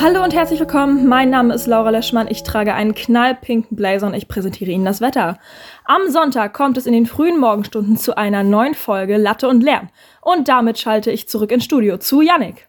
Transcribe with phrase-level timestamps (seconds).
[0.00, 1.06] Hallo und herzlich willkommen.
[1.06, 2.26] Mein Name ist Laura Leschmann.
[2.28, 5.38] Ich trage einen knallpinken Blazer und ich präsentiere Ihnen das Wetter.
[5.84, 9.88] Am Sonntag kommt es in den frühen Morgenstunden zu einer neuen Folge Latte und Lärm.
[10.20, 12.66] Und damit schalte ich zurück ins Studio zu Yannick.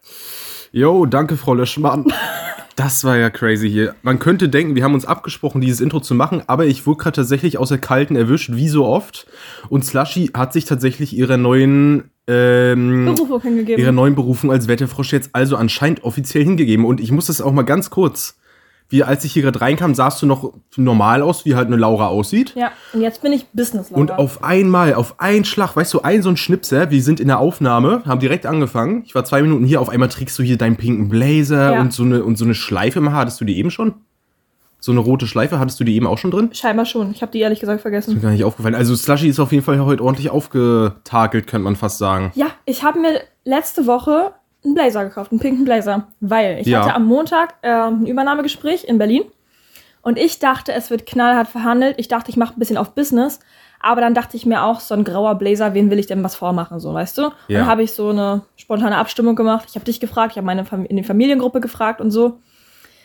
[0.70, 2.06] Jo, danke, Frau Löschmann.
[2.76, 3.94] Das war ja crazy hier.
[4.02, 7.16] Man könnte denken, wir haben uns abgesprochen, dieses Intro zu machen, aber ich wurde gerade
[7.16, 9.26] tatsächlich aus der Kalten erwischt, wie so oft.
[9.70, 13.80] Und Slushy hat sich tatsächlich ihrer neuen ähm, Berufung hingegeben.
[13.80, 16.84] ihrer neuen Berufung als Wetterfrosch jetzt also anscheinend offiziell hingegeben.
[16.84, 18.38] Und ich muss das auch mal ganz kurz.
[18.88, 22.06] Wie als ich hier gerade reinkam, sahst du noch normal aus, wie halt eine Laura
[22.06, 22.54] aussieht.
[22.54, 23.96] Ja, und jetzt bin ich business -Laura.
[23.96, 27.26] Und auf einmal, auf einen Schlag, weißt du, ein so ein Schnipsel, wir sind in
[27.26, 29.02] der Aufnahme, haben direkt angefangen.
[29.04, 31.80] Ich war zwei Minuten hier, auf einmal trägst du hier deinen pinken Blazer Ja.
[31.80, 33.20] und, so eine, und so eine Schleife im Haar.
[33.22, 33.94] Hattest du die eben schon?
[34.78, 36.50] So eine rote Schleife, hattest du die eben auch schon drin?
[36.52, 37.10] Scheinbar schon.
[37.10, 38.14] Ich habe die ehrlich gesagt vergessen.
[38.14, 38.76] Mir gar nicht aufgefallen.
[38.76, 42.30] Also Slushy ist auf jeden Fall heute ordentlich aufgetakelt, könnte man fast sagen.
[42.36, 44.32] Ja, ich habe mir letzte Woche
[44.66, 46.82] einen Blazer gekauft, einen pinken Blazer, weil ich Ja.
[46.84, 49.22] hatte am Montag ähm, ein Übernahmegespräch in Berlin
[50.02, 51.94] und ich dachte, es wird knallhart verhandelt.
[51.98, 53.40] Ich dachte, ich mache ein bisschen auf Business,
[53.80, 56.34] aber dann dachte ich mir auch, so ein grauer Blazer, wen will ich denn was
[56.36, 57.22] vormachen, so, weißt du?
[57.48, 57.60] Ja.
[57.60, 59.66] Dann habe ich so eine spontane Abstimmung gemacht.
[59.68, 62.38] Ich habe dich gefragt, ich habe meine Fam in die Familiengruppe gefragt und so.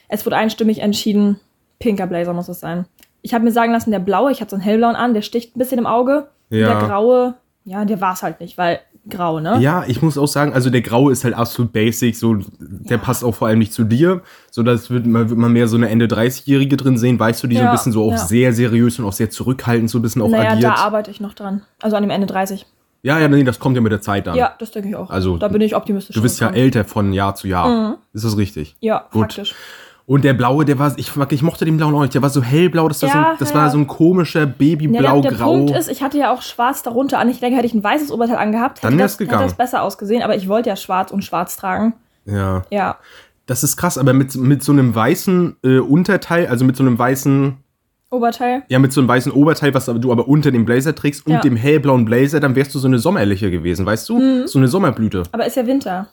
[0.08, 1.40] Es wurde einstimmig entschieden,
[1.80, 2.86] pinker Blazer muss es sein.
[3.22, 5.56] Ich habe mir sagen lassen, der blaue, ich hatte so einen hellblauen an, der sticht
[5.56, 6.28] ein bisschen im Auge.
[6.50, 6.68] Ja.
[6.80, 9.58] Der graue, ja, der war es halt nicht, weil grau, ne?
[9.60, 13.24] Ja, ich muss auch sagen, also der Graue ist halt absolut basic, so der passt
[13.24, 14.22] auch vor allem nicht zu dir.
[14.52, 17.48] So, das wird man, wird man mehr so eine Ende 30-Jährige drin sehen, weißt du,
[17.48, 18.18] die so Ja, ein bisschen so auch ja.
[18.18, 20.64] sehr seriös und auch sehr zurückhaltend so ein bisschen auch Naja, agiert.
[20.72, 21.62] da arbeite ich noch dran.
[21.82, 22.66] Also an dem Ende 30.
[23.04, 24.36] Ja, ja, nee, das kommt ja mit der Zeit dann.
[24.36, 25.10] Ja, das denke ich auch.
[25.10, 26.16] Also, da bin ich optimistisch.
[26.16, 27.98] Du bist ja älter von Jahr zu Jahr.
[28.14, 28.76] Ist das richtig?
[28.80, 29.34] Ja, Gut.
[29.34, 29.56] faktisch.
[30.06, 32.42] Und der blaue, der war, ich, ich mochte den blauen auch nicht, der war so
[32.42, 33.56] hellblau, das war, so, Ja, ein, das ja.
[33.56, 35.22] war so ein komischer Ja, der, Babyblau-Grau.
[35.22, 37.30] der Punkt ist, ich hatte ja auch schwarz darunter an.
[37.30, 39.48] Ich denke, hätte ich ein weißes Oberteil angehabt, hätte, Dann wär's das, hätte gegangen.
[39.48, 40.22] das besser ausgesehen.
[40.24, 41.94] Aber ich wollte ja schwarz und schwarz tragen.
[42.26, 42.64] ja.
[42.70, 42.98] Ja.
[43.48, 46.98] Das ist krass, aber mit, mit so einem weißen äh, Unterteil, also mit so einem
[46.98, 47.58] weißen,
[48.10, 48.64] Oberteil.
[48.70, 51.40] ja, mit so einem weißen Oberteil, was du aber unter dem Blazer trägst und Ja.
[51.42, 54.20] dem hellblauen Blazer, dann wärst du so eine Sommerliche gewesen, weißt du?
[54.20, 54.48] Mhm.
[54.48, 55.24] So eine Sommerblüte.
[55.32, 56.08] Aber ist ja Winter.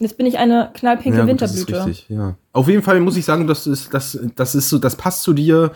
[0.00, 1.86] Jetzt bin ich eine knallpinke ja, gut, das ist Winterblüte.
[1.88, 2.34] richtig, ja.
[2.52, 5.32] Auf jeden Fall muss ich sagen, das ist, das, das ist so, das passt zu
[5.32, 5.68] dir.
[5.68, 5.74] Das,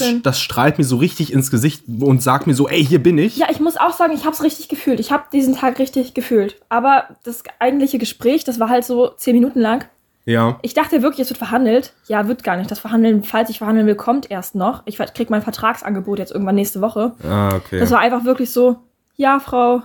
[0.00, 0.22] Dankeschön.
[0.22, 3.36] das strahlt mir so richtig ins Gesicht und sagt mir so, ey, hier bin ich.
[3.36, 4.98] Ja, ich muss auch sagen, ich habe es richtig gefühlt.
[4.98, 6.56] Ich habe diesen Tag richtig gefühlt.
[6.68, 9.84] Aber das eigentliche Gespräch, das war halt so zehn Minuten lang.
[10.26, 10.58] Ja.
[10.62, 11.92] Ich dachte wirklich, es wird verhandelt.
[12.08, 12.70] Ja, wird gar nicht.
[12.70, 14.82] Das Verhandeln, falls ich verhandeln will, kommt erst noch.
[14.86, 17.12] Ich krieg mein Vertragsangebot jetzt irgendwann nächste Woche.
[17.24, 17.78] Ah, okay.
[17.78, 18.76] Das war einfach wirklich so,
[19.16, 19.82] ja, Frau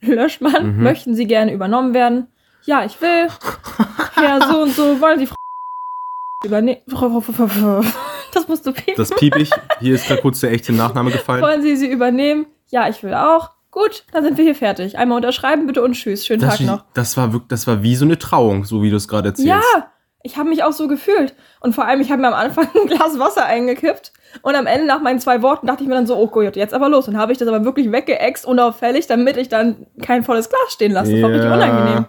[0.00, 0.82] Löschmann, Mhm.
[0.82, 2.26] möchten Sie gerne übernommen werden?
[2.66, 3.28] Ja, ich will.
[4.16, 5.34] Ja, so und so, wollen Sie Frau
[6.44, 6.80] übernehmen?
[8.32, 8.94] Das musst du piepen.
[8.96, 9.50] Das piep ich.
[9.80, 11.42] Hier ist gerade kurz der echte Nachname gefallen.
[11.42, 12.46] Wollen Sie sie übernehmen?
[12.68, 13.50] Ja, ich will auch.
[13.70, 14.98] Gut, dann sind wir hier fertig.
[14.98, 16.26] Einmal unterschreiben, bitte und tschüss.
[16.26, 16.84] Schönen Das, Tag noch.
[16.94, 19.48] das, war wirklich, das war wie so eine Trauung, so wie du es gerade erzählst.
[19.48, 19.90] Ja,
[20.22, 21.34] ich habe mich auch so gefühlt.
[21.60, 24.12] Und vor allem, ich habe mir am Anfang ein Glas Wasser eingekippt.
[24.42, 26.74] Und am Ende, nach meinen zwei Worten, dachte ich mir dann so, oh Gott, jetzt
[26.74, 27.06] aber los.
[27.08, 30.92] Und habe ich das aber wirklich weggeext, unauffällig, damit ich dann kein volles Glas stehen
[30.92, 31.12] lasse.
[31.12, 32.06] Das war richtig unangenehm.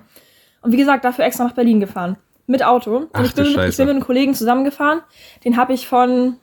[0.65, 2.17] Und wie gesagt, dafür extra nach Berlin gefahren.
[2.47, 2.97] Mit Auto.
[2.97, 5.01] Und Ach ich, bin, ich bin mit einem Kollegen zusammengefahren.
[5.43, 6.37] Den habe ich von,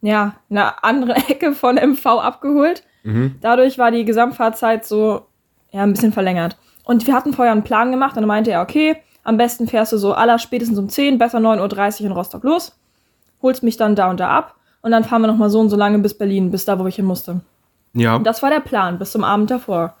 [0.00, 2.82] ja, einer anderen Ecke von MV abgeholt.
[3.04, 3.36] Mhm.
[3.40, 5.26] Dadurch war die Gesamtfahrzeit so,
[5.70, 6.56] ja, ein bisschen verlängert.
[6.84, 9.92] Und wir hatten vorher einen Plan gemacht und dann meinte er, okay, am besten fährst
[9.92, 12.76] du so aller spätestens um 10, besser 9.30 Uhr in Rostock los,
[13.42, 15.76] holst mich dann da und da ab und dann fahren wir nochmal so und so
[15.76, 17.40] lange bis Berlin, bis da, wo ich hin musste.
[17.92, 18.16] Ja.
[18.16, 19.96] Und das war der Plan, bis zum Abend davor.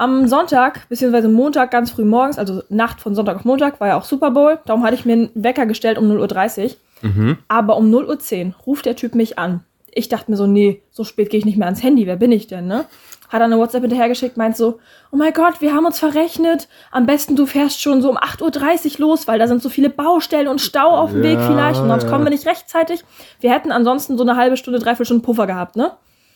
[0.00, 3.98] Am Sonntag, beziehungsweise Montag ganz früh morgens, also Nacht von Sonntag auf Montag, war ja
[3.98, 4.58] auch Super Bowl.
[4.64, 6.70] Darum hatte ich mir einen Wecker gestellt um 0.30 Uhr.
[7.02, 7.38] Mhm.
[7.48, 9.62] Aber um 0.10 Uhr ruft der Typ mich an.
[9.92, 12.06] Ich dachte mir so, nee, so spät gehe ich nicht mehr ans Handy.
[12.06, 12.86] Wer bin ich denn, ne?
[13.28, 14.78] Hat dann eine WhatsApp hinterhergeschickt, meint so,
[15.12, 16.68] oh mein Gott, wir haben uns verrechnet.
[16.90, 19.90] Am besten du fährst schon so um 8.30 Uhr los, weil da sind so viele
[19.90, 22.08] Baustellen und Stau auf dem Weg Ja, vielleicht und sonst ja.
[22.08, 23.04] kommen wir nicht rechtzeitig.
[23.40, 25.92] Wir hätten ansonsten so eine halbe Stunde, dreiviertel Stunden Puffer gehabt, ne?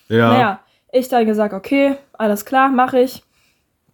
[0.08, 0.28] ja.
[0.28, 0.60] Naja,
[0.92, 3.24] ich dann gesagt, okay, alles klar, mache ich.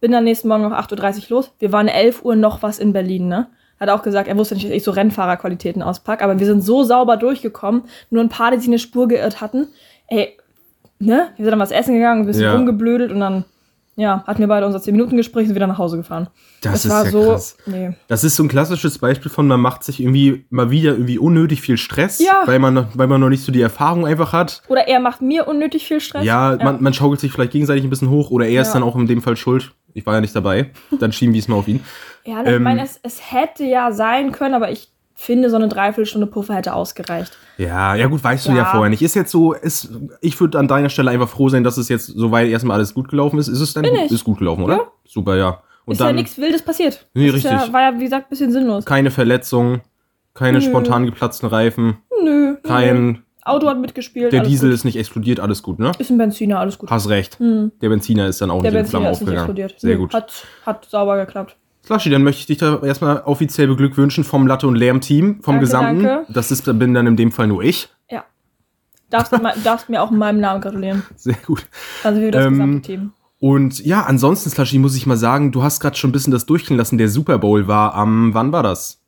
[0.01, 1.51] Bin dann nächsten Morgen noch 8.30 Uhr los.
[1.59, 3.47] Wir waren 11 Uhr noch was in Berlin, ne?
[3.79, 6.83] Hat auch gesagt, er wusste nicht, dass ich so Rennfahrerqualitäten auspacke, aber wir sind so
[6.83, 7.83] sauber durchgekommen.
[8.09, 9.67] Nur ein paar, die sich eine Spur geirrt hatten.
[10.07, 10.37] Ey,
[10.99, 11.29] ne?
[11.37, 12.53] Wir sind dann was essen gegangen, ein bisschen Ja.
[12.53, 13.45] rumgeblödelt und dann,
[13.95, 16.27] ja, hatten wir beide unser 10-Minuten-Gespräch und sind wieder nach Hause gefahren.
[16.61, 17.57] Das, war ist ja so, krass.
[17.65, 17.91] nee.
[18.07, 21.61] Das ist so ein klassisches Beispiel von, man macht sich irgendwie mal wieder irgendwie unnötig
[21.61, 22.43] viel Stress, Ja.
[22.45, 24.61] weil, man, noch- weil man noch nicht so die Erfahrung einfach hat.
[24.67, 26.23] Oder er macht mir unnötig viel Stress.
[26.23, 28.73] Ja, Man, man schaukelt sich vielleicht gegenseitig ein bisschen hoch oder er ist Ja.
[28.75, 29.71] dann auch in dem Fall schuld.
[29.93, 30.71] Ich war ja nicht dabei.
[30.99, 31.83] Dann schieben wir es mal auf ihn.
[32.25, 35.67] Ja, ich Ähm, meine, es, es hätte ja sein können, aber ich finde, so eine
[35.67, 37.31] Dreiviertelstunde Puffer hätte ausgereicht.
[37.57, 38.65] Ja, ja gut, weißt du ja Ja.
[38.65, 39.01] vorher nicht.
[39.03, 39.89] Ist jetzt so, ist,
[40.21, 43.07] ich würde an deiner Stelle einfach froh sein, dass es jetzt soweit erstmal alles gut
[43.09, 43.47] gelaufen ist.
[43.47, 43.99] Ist es denn gut?
[44.05, 44.11] ich.
[44.11, 44.75] Ist gut gelaufen, oder?
[44.77, 44.87] Ja.
[45.05, 45.61] Super, ja.
[45.85, 47.07] Und ist ja dann nichts Wildes passiert.
[47.13, 47.73] Nee, Das ist Ja, richtig.
[47.73, 48.85] war ja, wie gesagt, ein bisschen sinnlos.
[48.85, 49.81] keine Verletzungen.
[50.33, 50.65] Keine Nö.
[50.65, 51.97] spontan geplatzten Reifen.
[52.23, 52.51] Nö.
[52.51, 52.55] nö.
[52.63, 53.23] Kein.
[53.43, 54.31] Auto hat mitgespielt.
[54.33, 54.75] Der Diesel gut.
[54.75, 55.91] ist nicht explodiert, alles gut, ne?
[55.97, 56.89] Ist ein Benziner, alles gut.
[56.91, 57.39] Hast recht.
[57.39, 57.71] Hm.
[57.81, 59.67] Der Benziner ist dann auch Der nicht in Flammen Benziner ist nicht aufgegangen.
[59.67, 59.79] explodiert.
[59.81, 60.13] Sehr gut.
[60.13, 61.55] Hat, hat sauber geklappt.
[61.83, 65.55] Slushy, dann möchte ich dich da erstmal offiziell beglückwünschen vom Latte und Lärm Team, vom
[65.55, 66.03] Danke, Gesamten.
[66.03, 66.31] danke.
[66.33, 67.89] Das ist, bin dann in dem Fall nur ich.
[68.11, 68.23] Ja.
[69.09, 69.33] Darfst,
[69.63, 71.01] darfst mir auch in meinem Namen gratulieren.
[71.15, 71.65] Sehr gut.
[72.03, 73.13] Sind wir das Ähm, gesamte Team.
[73.39, 76.45] Und ja, ansonsten, Slushy, muss ich mal sagen, du hast gerade schon ein bisschen das
[76.45, 76.99] durchklingen lassen.
[76.99, 79.01] Der Super Bowl war am, wann war das?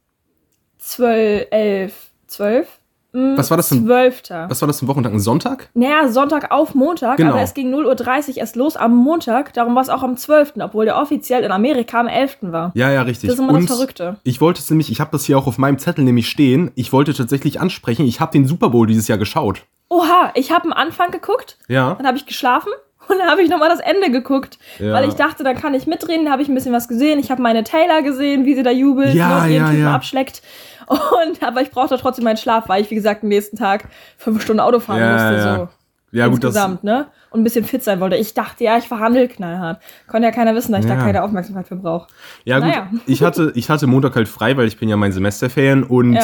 [0.80, 1.94] 12, 11,
[2.28, 2.68] 12?
[3.14, 3.86] Hm, Was war das denn?
[3.86, 4.24] 12.
[4.48, 5.14] Was war das für ein Wochentag?
[5.14, 5.70] Ein Sonntag?
[5.76, 7.32] Naja, Sonntag auf Montag, Genau.
[7.34, 10.54] aber es ging 0.30 Uhr erst los am Montag, darum war es auch am 12.,
[10.60, 12.52] obwohl der offiziell in Amerika am 11.
[12.52, 12.72] war.
[12.74, 13.30] Ja, ja, richtig.
[13.30, 14.18] Das ist immer Und das Verrückte.
[14.24, 16.72] Ich wollte es nämlich, ich habe das hier auch auf meinem Zettel nämlich stehen.
[16.76, 19.62] Ich wollte tatsächlich ansprechen, ich habe den Super Bowl dieses Jahr geschaut.
[19.90, 21.94] Oha, ich habe am Anfang geguckt, Ja.
[21.94, 22.70] dann habe ich geschlafen
[23.10, 24.94] und dann habe ich nochmal das Ende geguckt, Ja.
[24.94, 27.20] weil ich dachte, dann kann ich mitreden, da habe ich ein bisschen was gesehen.
[27.20, 29.82] Ich habe meine Taylor gesehen, wie sie da jubelt Ja, ne, und ihren ja, Typen
[29.84, 29.94] ja.
[29.94, 30.42] abschleckt.
[30.88, 33.86] Und, aber ich brauchte trotzdem meinen Schlaf, weil ich, wie gesagt, am nächsten Tag
[34.18, 35.36] fünf Stunden Auto fahren Ja, musste.
[35.48, 35.56] ja.
[35.58, 35.70] So.
[36.12, 36.50] Ja, gut, das.
[36.50, 37.08] insgesamt, ne?
[37.32, 38.16] Und ein bisschen fit sein wollte.
[38.18, 39.82] Ich dachte, ja, ich verhandel knallhart.
[40.08, 40.96] Konnte ja keiner wissen, dass ich Ja.
[40.98, 42.08] da keine Aufmerksamkeit für brauche.
[42.44, 42.68] Ja, gut.
[42.68, 42.88] Naja.
[43.08, 46.20] Ich, hatte, ich hatte Montag halt frei, weil ich bin ja mein Semesterferien und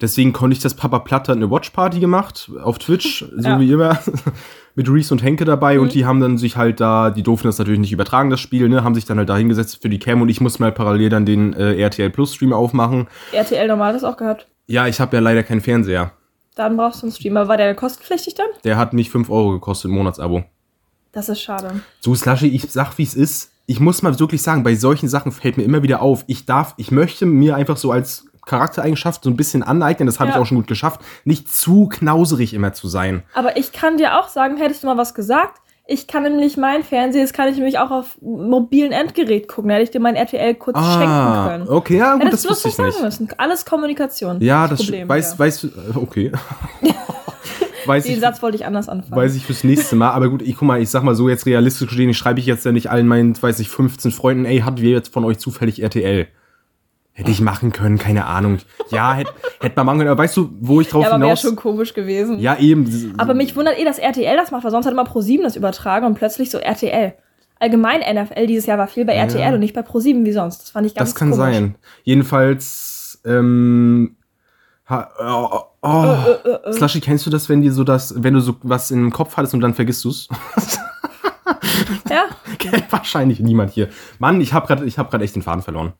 [0.00, 3.98] deswegen konnte ich das Papa Platt hat eine Watchparty gemacht auf Twitch, so wie immer.
[4.80, 7.58] Mit Reese und Henke dabei und die haben dann sich halt da, die durften das
[7.58, 10.22] natürlich nicht übertragen, das Spiel, ne, haben sich dann halt da hingesetzt für die Cam
[10.22, 13.06] und ich musste mal parallel dann den äh, RTL Plus Stream aufmachen.
[13.30, 14.46] RTL normal das auch gehabt.
[14.68, 16.12] Ja, ich habe ja leider keinen Fernseher.
[16.54, 17.46] Dann brauchst du einen Streamer.
[17.46, 18.46] War der kostenpflichtig dann?
[18.64, 20.44] Der hat mich 5 Euro gekostet, Monatsabo.
[21.12, 21.82] Das ist schade.
[22.00, 23.52] So, Slushy, ich sag, wie es ist.
[23.66, 26.24] Ich muss mal wirklich sagen, bei solchen Sachen fällt mir immer wieder auf.
[26.26, 30.30] Ich darf, ich möchte mir einfach so als Charaktereigenschaft so ein bisschen aneignen, das habe
[30.30, 30.36] Ja.
[30.36, 33.22] ich auch schon gut geschafft, nicht zu knauserig immer zu sein.
[33.34, 35.60] Aber ich kann dir auch sagen, hättest du mal was gesagt,
[35.92, 39.70] ich kann nämlich mein Fernsehen, das kann ich nämlich auch auf mobilen Endgerät gucken.
[39.70, 41.68] Da hätte ich dir mein RTL kurz schenken können.
[41.68, 42.94] okay, ja, gut, Hättest Ah, das du wusste ich was nicht.
[42.94, 43.28] sagen müssen.
[43.38, 44.40] Alles Kommunikation.
[44.40, 45.38] Ja, das Problem, weiß, ja.
[45.40, 46.30] weiß, äh, okay.
[47.86, 49.20] weiß Den ich, Satz wollte ich anders anfangen.
[49.20, 50.10] weiß ich fürs nächste Mal.
[50.10, 52.46] Aber gut, ich guck mal, ich sag mal so jetzt realistisch gesehen, ich schreibe ich
[52.46, 55.38] jetzt ja nicht allen meinen, weiß ich, 15 Freunden, ey, hatten wir jetzt von euch
[55.38, 56.28] zufällig RTL?
[57.20, 58.60] Hätte ich machen können, keine Ahnung.
[58.88, 59.30] Ja, hätte
[59.60, 61.42] hätt man machen können, aber weißt du, wo ich drauf ja, aber wäre hinaus...
[61.42, 62.38] schon komisch gewesen.
[62.38, 63.12] Ja, eben.
[63.18, 66.06] Aber mich wundert eh, dass RTL das macht, weil sonst hat immer Pro7 das übertragen
[66.06, 67.12] und plötzlich so RTL.
[67.58, 70.62] Allgemein NFL dieses Jahr war viel bei RTL und nicht bei Pro7 wie sonst.
[70.62, 71.44] Das fand ich ganz Das kann komisch.
[71.44, 71.74] sein.
[72.04, 74.16] Jedenfalls, ähm,
[74.88, 76.16] ha, oh, oh,
[76.64, 79.36] Äh, Slushy, kennst du das, wenn dir so das, wenn du so was im Kopf
[79.36, 80.26] hattest und dann vergisst du's?
[82.08, 82.24] Ja,
[82.58, 83.90] Kennt wahrscheinlich niemand hier.
[84.18, 85.92] Mann, ich habe gerade, ich habe gerade echt den Faden verloren.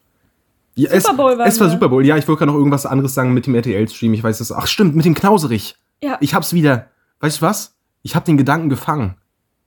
[0.75, 1.71] Ja, Super Bowl es, waren es war.
[1.71, 2.07] Super Bowl.
[2.07, 4.15] Ja, ich wollte gerade noch irgendwas anderes sagen mit dem RTL-Stream.
[4.15, 4.53] Ich weiß das.
[4.53, 5.77] Ach stimmt, mit dem Knauserich.
[6.03, 6.17] ja.
[6.21, 6.87] Ich hab's wieder.
[7.21, 7.75] Weißt du was?
[8.03, 9.17] Ich habe den Gedanken gefangen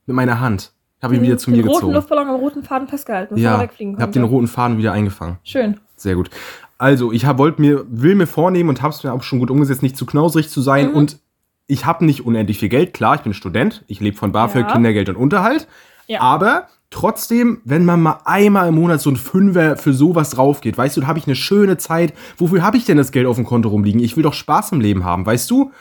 [0.05, 0.71] mit meiner Hand.
[1.01, 1.93] Habe ihn wieder zu den mir roten gezogen.
[1.93, 4.19] Luftballon am roten Faden festgehalten, er Ja, wegfliegen ich habe konnte.
[4.19, 5.37] den roten Faden wieder eingefangen.
[5.43, 5.79] Schön.
[5.97, 6.29] Sehr gut.
[6.77, 9.51] Also, ich hab, wollt mir, will mir vornehmen und habe es mir auch schon gut
[9.51, 10.89] umgesetzt, nicht zu knauserig zu sein.
[10.91, 10.95] Mhm.
[10.95, 11.19] Und
[11.67, 12.93] ich habe nicht unendlich viel Geld.
[12.93, 13.83] Klar, ich bin Student.
[13.87, 14.71] Ich lebe von BAföG, Ja.
[14.71, 15.67] Kindergeld und Unterhalt.
[16.07, 16.21] Ja.
[16.21, 20.77] Aber trotzdem, wenn man mal einmal im Monat so ein Fünfer für sowas drauf geht,
[20.77, 22.13] weißt du, da habe ich eine schöne Zeit.
[22.37, 24.01] Wofür habe ich denn das Geld auf dem Konto rumliegen?
[24.01, 25.71] Ich will doch Spaß im Leben haben, weißt du?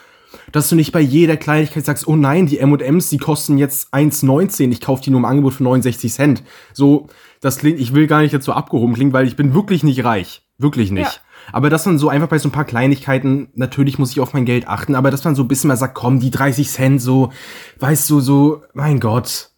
[0.50, 4.70] Dass du nicht bei jeder Kleinigkeit sagst, oh nein, die M&M's, die kosten jetzt 1,19,
[4.70, 6.42] ich kaufe die nur im Angebot für 69 Cent.
[6.72, 7.08] So,
[7.40, 10.04] das klingt, ich will gar nicht jetzt so abgehoben klingen, weil ich bin wirklich nicht
[10.04, 10.42] reich.
[10.56, 11.04] Wirklich nicht.
[11.04, 11.52] Ja.
[11.52, 14.46] Aber dass man so einfach bei so ein paar Kleinigkeiten, natürlich muss ich auf mein
[14.46, 17.32] Geld achten, aber dass man so ein bisschen mal sagt, komm, die 30 Cent, so,
[17.80, 19.50] weißt du, so, mein Gott.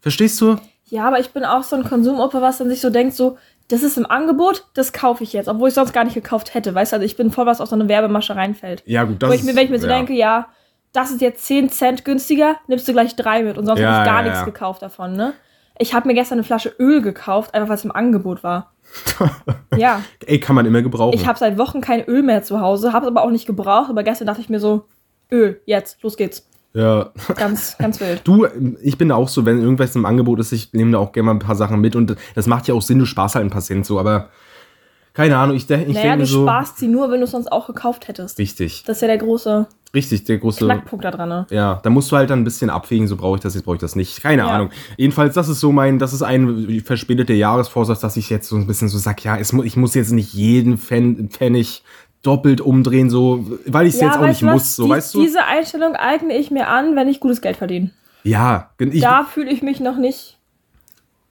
[0.00, 0.58] Verstehst du?
[0.92, 3.82] Ja, aber ich bin auch so ein Konsumopfer, was dann sich so denkt, so, das
[3.82, 6.74] ist im Angebot, das kaufe ich jetzt, obwohl ich sonst gar nicht gekauft hätte.
[6.74, 8.82] Weißt du, also ich bin voll, was auf so eine Werbemasche reinfällt.
[8.84, 9.96] Ja, gut, Wo ich mir, wenn ich mir so ja.
[9.96, 10.48] denke, ja,
[10.92, 14.02] das ist jetzt 10 Cent günstiger, nimmst du gleich drei mit und sonst Ja, habe
[14.02, 15.32] ich gar ja, nichts gekauft davon, ne?
[15.78, 18.74] Ich habe mir gestern eine Flasche Öl gekauft, einfach weil es im Angebot war.
[19.78, 21.14] ja, Ey, kann man immer gebrauchen.
[21.14, 23.88] ich habe seit Wochen kein Öl mehr zu Hause, habe es aber auch nicht gebraucht,
[23.88, 24.84] aber gestern dachte ich mir so,
[25.30, 26.50] Öl, jetzt, los geht's.
[26.74, 27.10] Ja.
[27.36, 28.22] Ganz, ganz wild.
[28.24, 28.46] Du,
[28.82, 31.26] ich bin da auch so, wenn irgendwas im Angebot ist, ich nehme da auch gerne
[31.26, 33.50] mal ein paar Sachen mit und das macht ja auch Sinn, du sparst halt ein
[33.50, 34.28] paar Cent so, aber
[35.14, 36.42] keine Ahnung, ich, ich naja, denke du so.
[36.44, 38.38] sparst sie nur, wenn du es sonst auch gekauft hättest.
[38.38, 40.64] Richtig, Das ist ja der große richtig, der große.
[40.64, 41.46] Knackpunkt da dran, ne?
[41.50, 43.74] Ja, da musst du halt dann ein bisschen abwägen, so brauche ich das jetzt, brauche
[43.76, 44.22] ich das nicht.
[44.22, 44.48] Keine Ja.
[44.48, 44.70] Ahnung.
[44.96, 48.66] Jedenfalls, das ist so mein, das ist ein verspäteter Jahresvorsatz, dass ich jetzt so ein
[48.66, 51.82] bisschen so sag, ja, es ich muss jetzt nicht jeden Pfen Pfennig
[52.22, 54.52] doppelt umdrehen, so, weil ich es jetzt auch nicht was?
[54.52, 55.22] muss, so, Die- weißt du?
[55.22, 57.90] Diese Einstellung eigne ich mir an, wenn ich gutes Geld verdiene.
[58.24, 60.38] Ja, ich, da fühle ich mich noch nicht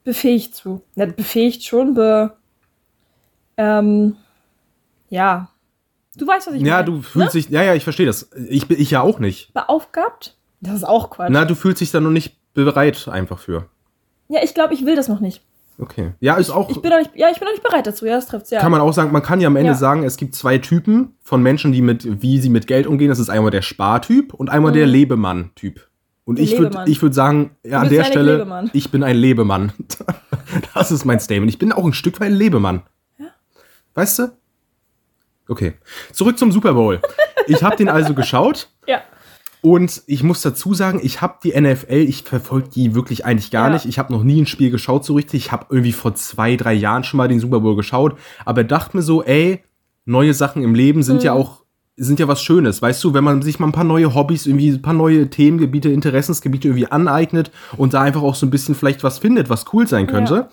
[0.03, 0.81] befähigt zu.
[0.95, 2.33] Ja, befähigt schon, be.
[3.57, 4.17] Ähm,
[5.09, 5.49] ja.
[6.17, 6.85] Du weißt, was ich ja, meine.
[6.85, 8.29] du fühlst dich, ja, ja, ich verstehe das.
[8.49, 9.53] Ich, bin- ich ja auch nicht.
[9.53, 10.35] Beaufgabt?
[10.59, 11.29] Das ist auch Quatsch.
[11.31, 13.69] Na, du fühlst dich da noch nicht bereit einfach für.
[14.27, 15.41] Ja, ich glaube, ich will das noch nicht.
[15.81, 16.11] Okay.
[16.19, 16.69] Ja, ist auch.
[16.69, 18.05] Ich bin noch nicht, ja, ich bin noch nicht bereit dazu.
[18.05, 18.59] Ja, das trifft's, ja.
[18.59, 19.75] Kann man auch sagen, man kann ja am Ende Ja.
[19.77, 23.09] sagen, es gibt zwei Typen von Menschen, die mit, wie sie mit Geld umgehen.
[23.09, 25.87] Das ist einmal der Spartyp und einmal der Lebemann-Typ.
[26.23, 28.69] Und Der ich würde ich würd sagen, ja, an der Stelle, Lebemann.
[28.73, 29.73] ich bin ein Lebemann.
[30.75, 31.51] das ist mein Statement.
[31.51, 32.83] Ich bin auch ein Stück weit ein Lebemann.
[33.95, 34.31] Weißt du?
[35.49, 35.73] Okay.
[36.13, 37.01] Zurück zum Super Bowl.
[37.47, 38.69] ich habe den also geschaut.
[38.87, 39.01] ja.
[39.61, 43.67] Und ich muss dazu sagen, ich habe die NFL, ich verfolge die wirklich eigentlich gar
[43.67, 43.73] Ja.
[43.73, 43.85] nicht.
[43.85, 45.45] Ich habe noch nie ein Spiel geschaut so richtig.
[45.45, 48.97] Ich habe irgendwie vor zwei, drei Jahren schon mal den Super Bowl geschaut, aber dachte
[48.97, 49.61] mir so, ey,
[50.05, 51.25] neue Sachen im Leben sind Mhm.
[51.25, 51.61] ja auch
[51.97, 54.69] sind ja was Schönes, weißt du, wenn man sich mal ein paar neue Hobbys, irgendwie
[54.69, 59.03] ein paar neue Themengebiete, Interessensgebiete irgendwie aneignet und da einfach auch so ein bisschen vielleicht
[59.03, 60.33] was findet, was cool sein könnte.
[60.33, 60.49] Ja.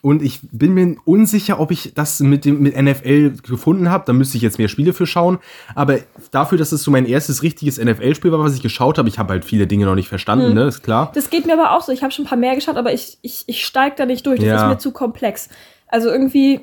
[0.00, 4.04] Und ich bin mir unsicher, ob ich das mit dem mit NFL gefunden habe.
[4.06, 5.38] Da müsste ich jetzt mehr Spiele für schauen.
[5.74, 5.98] Aber
[6.30, 9.30] dafür, dass es so mein erstes richtiges NFL-Spiel war, was ich geschaut habe, ich habe
[9.32, 10.10] halt viele Dinge noch nicht Hm.
[10.10, 11.10] verstanden, ne, ist klar.
[11.14, 11.92] Das geht mir aber auch so.
[11.92, 14.38] Ich habe schon ein paar mehr geschaut, aber ich, ich, ich steige da nicht durch.
[14.40, 14.62] Das Ja.
[14.66, 15.48] ist mir zu komplex.
[15.88, 16.60] Also irgendwie,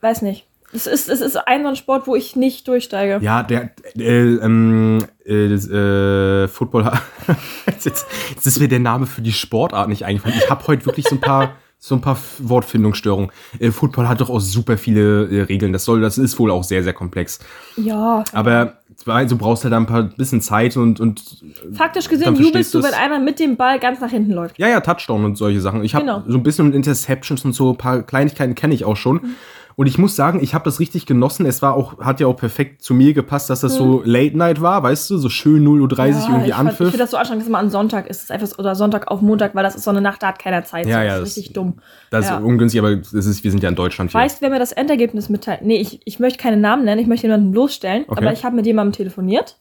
[0.00, 0.46] weiß nicht.
[0.74, 3.18] Es ist, es ist ein so ein Sport, wo ich nicht durchsteige.
[3.22, 6.90] Ja, der äh, ähm, äh, das, äh, Football.
[7.66, 10.36] jetzt, jetzt ist mir der Name für die Sportart nicht eingefallen.
[10.42, 13.32] Ich habe heute wirklich so ein paar so ein paar Wortfindungsstörungen.
[13.58, 15.72] Äh, Football hat doch auch super viele äh, Regeln.
[15.72, 17.40] Das soll, das ist wohl auch sehr, sehr komplex.
[17.76, 18.22] Ja.
[18.32, 18.74] Aber
[19.04, 22.94] du brauchst halt da ein paar bisschen Zeit und, und Faktisch gesehen jubelst du, wenn
[22.94, 24.60] einer mit dem Ball ganz nach hinten läuft.
[24.60, 25.82] Ja, ja, Touchdown und solche Sachen.
[25.82, 26.22] Ich habe Genau.
[26.24, 29.16] so ein bisschen mit Interceptions und so ein paar Kleinigkeiten kenne ich auch schon.
[29.16, 29.34] Mhm.
[29.74, 31.46] Und ich muss sagen, ich habe das richtig genossen.
[31.46, 34.60] Es war auch, hat ja auch perfekt zu mir gepasst, dass das so Late Night
[34.60, 35.94] war, weißt du, so schön 0.30 Uhr Mhm.
[35.94, 38.30] Ja, irgendwie ich fand- Ich finde das so anstrengend, dass es immer an Sonntag ist.
[38.30, 40.86] Einfach oder Sonntag auf Montag, weil das ist so eine Nacht, da hat keiner Zeit.
[40.86, 41.06] Ja, so.
[41.06, 41.74] ja, Das ist richtig dumm.
[42.10, 42.36] Das ja.
[42.38, 44.20] ist ungünstig, aber das ist, wir sind ja in Deutschland hier.
[44.20, 45.62] Weißt, wer mir das Endergebnis mitteilt?
[45.62, 48.22] Nee, ich, ich möchte keine Namen nennen, ich möchte jemanden bloßstellen, Okay.
[48.24, 49.56] aber ich habe mit jemandem telefoniert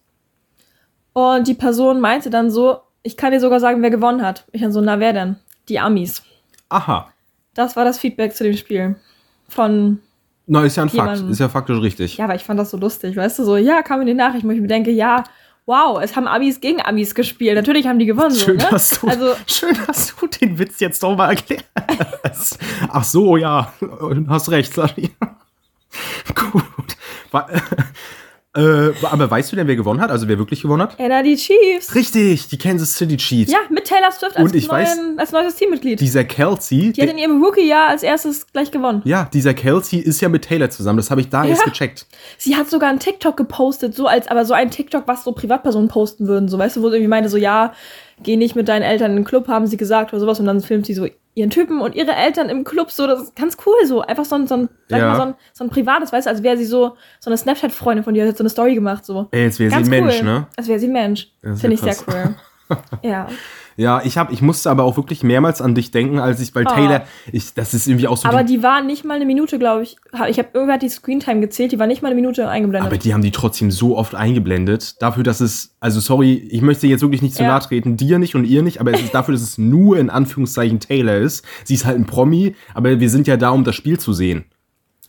[1.13, 4.45] und die Person meinte dann so, ich kann dir sogar sagen, wer gewonnen hat.
[4.51, 5.35] Ich dann so, na wer denn?
[5.69, 6.23] Die Amis.
[6.69, 7.09] Aha.
[7.53, 8.95] Das war das Feedback zu dem Spiel.
[9.51, 9.99] Von,
[10.47, 11.09] Na, ist ja ein Fakt.
[11.09, 11.31] Jemanden.
[11.31, 12.17] Ist ja faktisch richtig.
[12.17, 14.45] ja, aber ich fand das so lustig, weißt du, so, ja, kam mir die Nachricht,
[14.45, 15.25] wo ich mir denke, ja,
[15.65, 17.55] wow, es haben Amis gegen Amis gespielt.
[17.55, 18.35] Natürlich haben die gewonnen.
[18.35, 18.71] Schön, so, ne?
[18.71, 22.59] dass du, Also, schön, dass du den Witz jetzt doch mal erklärst.
[22.89, 23.73] Ach so, ja.
[24.27, 25.11] Hast recht, Sari.
[26.35, 26.97] Gut.
[28.53, 30.11] Äh, aber weißt du denn, wer gewonnen hat?
[30.11, 30.99] Also wer wirklich gewonnen hat?
[30.99, 31.95] ja, die Chiefs.
[31.95, 33.49] Richtig, die Kansas City Chiefs.
[33.51, 36.01] Ja, mit Taylor Swift als, Und ich weiß- neuen, als neues Teammitglied.
[36.01, 39.01] Dieser Kelsey, Die hat in ihrem Rookie-Jahr als erstes gleich gewonnen.
[39.05, 40.97] ja, dieser Kelsey ist ja mit Taylor zusammen.
[40.97, 41.51] Das habe ich da Ja.
[41.51, 42.05] erst gecheckt.
[42.37, 45.87] Sie hat sogar einen TikTok gepostet, so als, aber so ein TikTok, was so Privatpersonen
[45.87, 47.71] posten würden, so, weißt du, wo sie irgendwie meinte, so, ja,
[48.23, 50.61] geh nicht mit deinen Eltern in den Club, haben sie gesagt oder sowas, und dann
[50.61, 53.75] filmt sie so ihren Typen und ihre Eltern im Club, so, das ist ganz cool,
[53.85, 55.07] so, einfach so ein, so ein, sag Ja.
[55.09, 58.03] mal, so ein, so ein privates, weißt du, als wäre sie so, so eine Snapchat-Freundin
[58.03, 59.27] von dir, hat so eine Story gemacht, so.
[59.31, 60.25] Ey, jetzt wäre sie ein Mensch, cool.
[60.25, 60.47] ne?
[60.57, 61.31] Als wäre sie ein Mensch.
[61.41, 62.35] Finde ich ja sehr krass.
[62.69, 62.77] cool.
[63.03, 63.27] ja.
[63.77, 66.65] Ja, ich hab, ich musste aber auch wirklich mehrmals an dich denken, als ich, weil
[66.67, 66.73] Oh.
[66.73, 68.27] Taylor, ich, das ist irgendwie auch so.
[68.27, 69.95] Aber die, die war nicht mal eine Minute, glaube ich.
[70.29, 72.87] Ich habe irgendwer die Screentime gezählt, die war nicht mal eine Minute eingeblendet.
[72.91, 75.01] aber die haben die trotzdem so oft eingeblendet.
[75.01, 77.49] Dafür, dass es, also sorry, ich möchte jetzt wirklich nicht zu Ja.
[77.49, 80.09] nahe treten, dir nicht und ihr nicht, aber es ist dafür, dass es nur in
[80.09, 81.45] Anführungszeichen Taylor ist.
[81.63, 84.45] Sie ist halt ein Promi, aber wir sind ja da, um das Spiel zu sehen.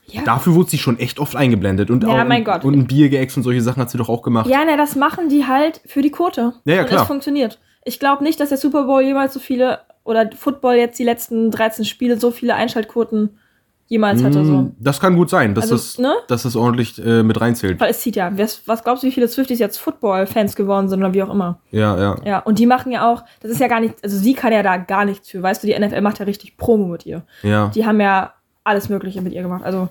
[0.07, 0.23] ja.
[0.25, 1.91] Dafür wurde sie schon echt oft eingeblendet.
[1.91, 2.65] Und Ja, auch, mein Gott.
[2.65, 4.49] Und ein Bier geäxt und solche Sachen hat sie doch auch gemacht.
[4.49, 6.53] Ja, ne, das machen die halt für die Quote.
[6.65, 7.03] Ja, ja, und klar.
[7.03, 7.59] es funktioniert.
[7.85, 11.51] Ich glaube nicht, dass der Super Bowl jemals so viele oder Football jetzt die letzten
[11.51, 13.39] 13 Spiele so viele Einschaltquoten
[13.87, 14.45] jemals hatte.
[14.45, 14.53] So.
[14.53, 16.15] Mm, Das kann gut sein, dass, Also, das, ne?
[16.29, 17.79] dass das ordentlich äh, mit reinzählt.
[17.79, 18.31] Weil es zieht ja.
[18.39, 21.61] Was, was glaubst du, wie viele Swifties jetzt Football-Fans geworden sind oder wie auch immer?
[21.71, 22.17] Ja, ja.
[22.25, 24.63] Ja, und die machen ja auch, das ist ja gar nicht, also sie kann ja
[24.63, 25.43] da gar nichts für.
[25.43, 27.23] Weißt du, die NFL macht ja richtig Promo mit ihr.
[27.43, 27.71] ja.
[27.75, 28.33] Die haben ja
[28.65, 29.63] alles Mögliche mit ihr gemacht.
[29.65, 29.89] Also,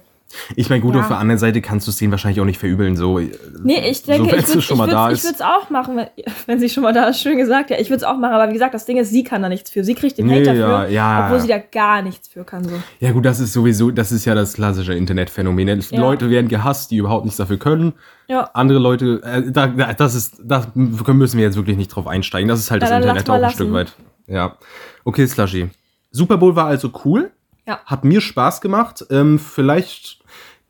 [0.55, 1.01] Ich meine, gut, Ja.
[1.01, 2.95] auf der anderen Seite kannst du es denen wahrscheinlich auch nicht verübeln.
[2.95, 5.23] So, nee, ich denke, so, ich würde schon mal da ist.
[5.25, 6.07] es auch machen, wenn,
[6.47, 7.19] wenn sie schon mal da ist.
[7.21, 7.77] Schön gesagt, ja.
[7.79, 9.69] Ich würde es auch machen, aber wie gesagt, das Ding ist, sie kann da nichts
[9.69, 9.83] für.
[9.83, 11.25] Sie kriegt den Nee, Hate ja, dafür, ja.
[11.25, 12.63] obwohl sie da gar nichts für kann.
[12.63, 12.71] So.
[12.99, 15.81] Ja, gut, das ist sowieso, das ist ja das klassische Internetphänomen.
[15.89, 15.99] Ja.
[15.99, 17.93] Leute werden gehasst, die überhaupt nichts dafür können.
[18.27, 18.49] Ja.
[18.53, 22.47] Andere Leute, äh, da, da- das ist, da müssen wir jetzt wirklich nicht drauf einsteigen.
[22.47, 23.73] Das ist halt Ja, das Internet auch ein Stück lassen.
[23.73, 23.93] weit.
[24.27, 24.55] Ja.
[25.03, 25.69] Okay, Slushy.
[26.11, 27.31] Super Bowl war also cool.
[27.67, 27.79] Ja.
[27.85, 29.05] Hat mir Spaß gemacht.
[29.11, 30.19] Ähm, vielleicht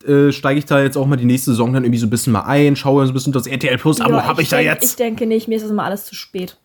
[0.08, 2.34] äh, steige ich da jetzt auch mal die nächste Saison dann irgendwie so ein bisschen
[2.34, 4.84] mal ein, schaue so ein bisschen das RTL Plus Ja, habe ich, da denk, jetzt.
[4.84, 6.58] Ich denke nicht, mir ist das immer alles zu spät.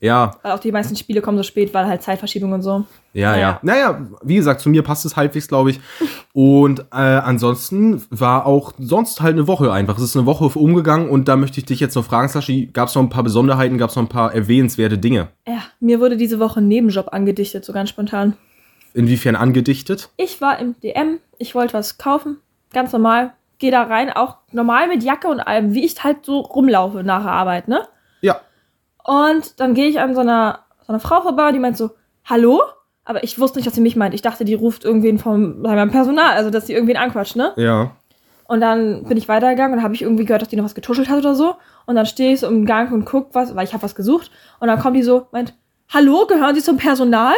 [0.00, 2.84] ja, Weil auch die meisten Spiele kommen so spät, weil halt Zeitverschiebung und so.
[3.12, 3.60] Ja, ja.
[3.62, 3.90] Naja.
[3.92, 5.80] Naja, wie gesagt, zu mir passt es halbwegs, glaube ich.
[6.32, 9.96] Und äh, ansonsten war auch sonst halt eine Woche einfach.
[9.98, 12.88] Es ist eine Woche umgegangen und da möchte ich dich jetzt noch fragen, Sashi, gab
[12.88, 15.28] es noch ein paar Besonderheiten, gab es noch ein paar erwähnenswerte Dinge?
[15.46, 18.34] Ja, mir wurde diese Woche ein Nebenjob angedichtet, so ganz spontan.
[18.94, 20.10] Inwiefern angedichtet?
[20.16, 22.36] Ich war im DM, ich wollte was kaufen,
[22.72, 23.32] ganz normal.
[23.58, 27.22] Gehe da rein, auch normal mit Jacke und allem, wie ich halt so rumlaufe nach
[27.22, 27.86] der Arbeit, ne?
[28.20, 28.40] Ja.
[29.04, 31.90] Und dann gehe ich an so einer, so einer Frau vorbei und die meint so,
[32.24, 32.62] hallo?
[33.04, 34.14] Aber ich wusste nicht, dass sie mich meint.
[34.14, 37.52] Ich dachte, die ruft irgendwen vom mal, Personal, also dass sie irgendwen anquatscht, ne?
[37.56, 37.92] Ja.
[38.46, 41.08] Und dann bin ich weitergegangen und habe ich irgendwie gehört, dass die noch was getuschelt
[41.08, 41.54] hat oder so.
[41.86, 44.30] Und dann stehe ich so im Gang und guck was, weil ich habe was gesucht.
[44.60, 45.54] Und dann kommt die so, meint,
[45.92, 47.34] hallo, gehören Sie zum Personal?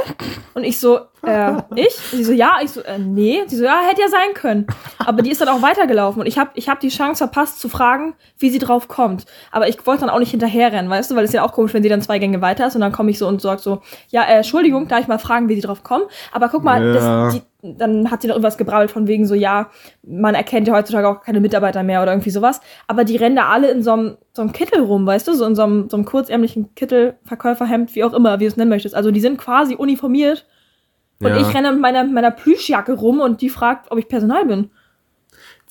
[0.54, 1.96] Und ich so, äh, ich?
[2.12, 2.58] Und sie so, ja.
[2.62, 3.42] Ich so, äh, nee.
[3.46, 4.66] Sie so, ja, hätte ja sein können.
[4.98, 6.20] Aber die ist dann auch weitergelaufen.
[6.20, 9.26] Und ich habe ich hab die Chance verpasst zu fragen, wie sie drauf kommt.
[9.50, 11.16] Aber ich wollte dann auch nicht hinterherrennen, weißt du?
[11.16, 12.74] Weil es ist ja auch komisch, wenn sie dann zwei Gänge weiter ist.
[12.74, 15.48] Und dann komme ich so und sag so, ja, äh, Entschuldigung, darf ich mal fragen,
[15.48, 16.04] wie sie drauf kommen?
[16.32, 17.24] Aber guck mal, Ja.
[17.24, 19.70] das, die, dann hat sie noch irgendwas gebrabbelt von wegen so, ja,
[20.02, 22.60] man erkennt ja heutzutage auch keine Mitarbeiter mehr oder irgendwie sowas.
[22.86, 25.32] Aber die rennen da alle in so einem, so einem Kittel rum, weißt du?
[25.32, 28.56] So in so einem, so einem kurzärmlichen Kittel, Verkäuferhemd, wie auch immer, wie du es
[28.56, 28.94] nennen möchtest.
[28.94, 30.46] Also die sind quasi uniformiert.
[31.20, 31.36] Und ja.
[31.40, 34.70] ich renne mit meiner, meiner Plüschjacke rum und die fragt, ob ich Personal bin.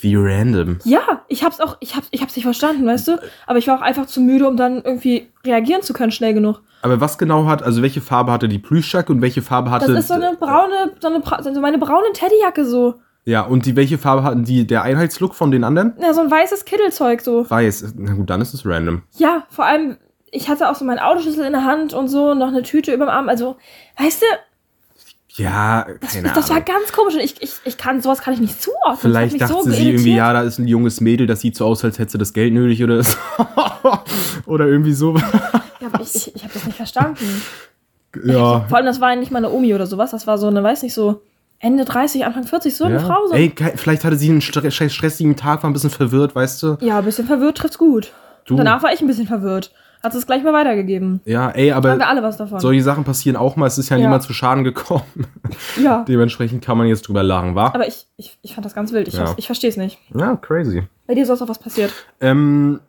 [0.04, 0.80] Wie random.
[0.84, 3.18] Ja, ich hab's auch, ich hab's, ich hab's nicht verstanden, weißt du?
[3.48, 6.62] Aber ich war auch einfach zu müde, um dann irgendwie reagieren zu können, schnell genug.
[6.82, 9.94] Aber was genau hat, also welche Farbe hatte die Plüschjacke und welche Farbe Das hatte.
[9.94, 11.22] ist so eine braune, so eine,
[11.54, 12.96] so meine braune Teddyjacke so.
[13.26, 15.94] Ja, und die welche Farbe hatten die der Einheitslook von den anderen?
[16.02, 17.50] Ja, so ein weißes Kittelzeug so.
[17.50, 17.94] Weiß.
[17.98, 19.04] Na gut, dann ist es random.
[19.16, 19.96] Ja, vor allem,
[20.30, 23.08] ich hatte auch so meinen Autoschlüssel in der Hand und so, noch eine Tüte überm
[23.08, 23.30] Arm.
[23.30, 23.56] Also,
[23.98, 24.26] weißt du,
[25.36, 26.66] Ja, das, keine das war Ahnung.
[26.66, 28.98] ganz komisch und ich, ich, ich kann, sowas kann ich nicht zuordnen.
[29.00, 30.18] Vielleicht das dachte mich sie irgendwie, irritiert.
[30.18, 32.54] ja, da ist ein junges Mädel, das sieht so aus, als hätte sie das Geld
[32.54, 33.18] nötig oder so.
[34.46, 35.18] oder irgendwie so.
[35.18, 37.25] Ja, aber ich, ich, ich habe das nicht verstanden.
[38.25, 38.62] ja.
[38.68, 40.12] Vor allem, das war ja nicht mal eine Omi oder sowas.
[40.12, 41.22] Das war so eine, weiß nicht, so
[41.58, 43.00] Ende 30, Anfang 40, so eine ja.
[43.00, 43.28] Frau.
[43.28, 43.34] So.
[43.34, 46.78] Ey, vielleicht hatte sie einen stre stressigen Tag, war ein bisschen verwirrt, weißt du?
[46.82, 48.12] Ja, ein bisschen verwirrt trifft's gut.
[48.46, 48.56] Du.
[48.56, 49.72] Danach war ich ein bisschen verwirrt.
[50.04, 51.22] Hat es gleich mal weitergegeben.
[51.24, 52.60] Ja, ey, Haben wir aber alle was davon.
[52.60, 53.68] solche Sachen passieren auch mal.
[53.68, 54.04] Es ist ja, Ja.
[54.04, 55.04] niemand zu Schaden gekommen.
[55.82, 56.04] Ja.
[56.08, 57.68] Dementsprechend kann man jetzt drüber lachen, wa?
[57.68, 59.08] Aber ich, ich, ich fand das ganz wild.
[59.08, 59.34] Ich, Ja.
[59.38, 59.98] ich verstehe es nicht.
[60.14, 60.84] Ja, crazy.
[61.08, 61.94] Bei dir ist sonst noch was passiert.
[62.20, 62.82] Ähm,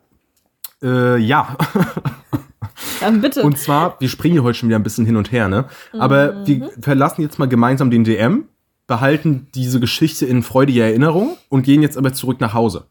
[0.83, 1.55] äh, ja.
[2.99, 3.43] Dann bitte.
[3.43, 5.65] Und zwar, wir springen hier heute schon wieder ein bisschen hin und her, ne?
[5.97, 6.47] Aber Mhm.
[6.47, 8.45] wir verlassen jetzt mal gemeinsam den DM,
[8.87, 12.85] behalten diese Geschichte in freudiger Erinnerung und gehen jetzt aber zurück nach Hause.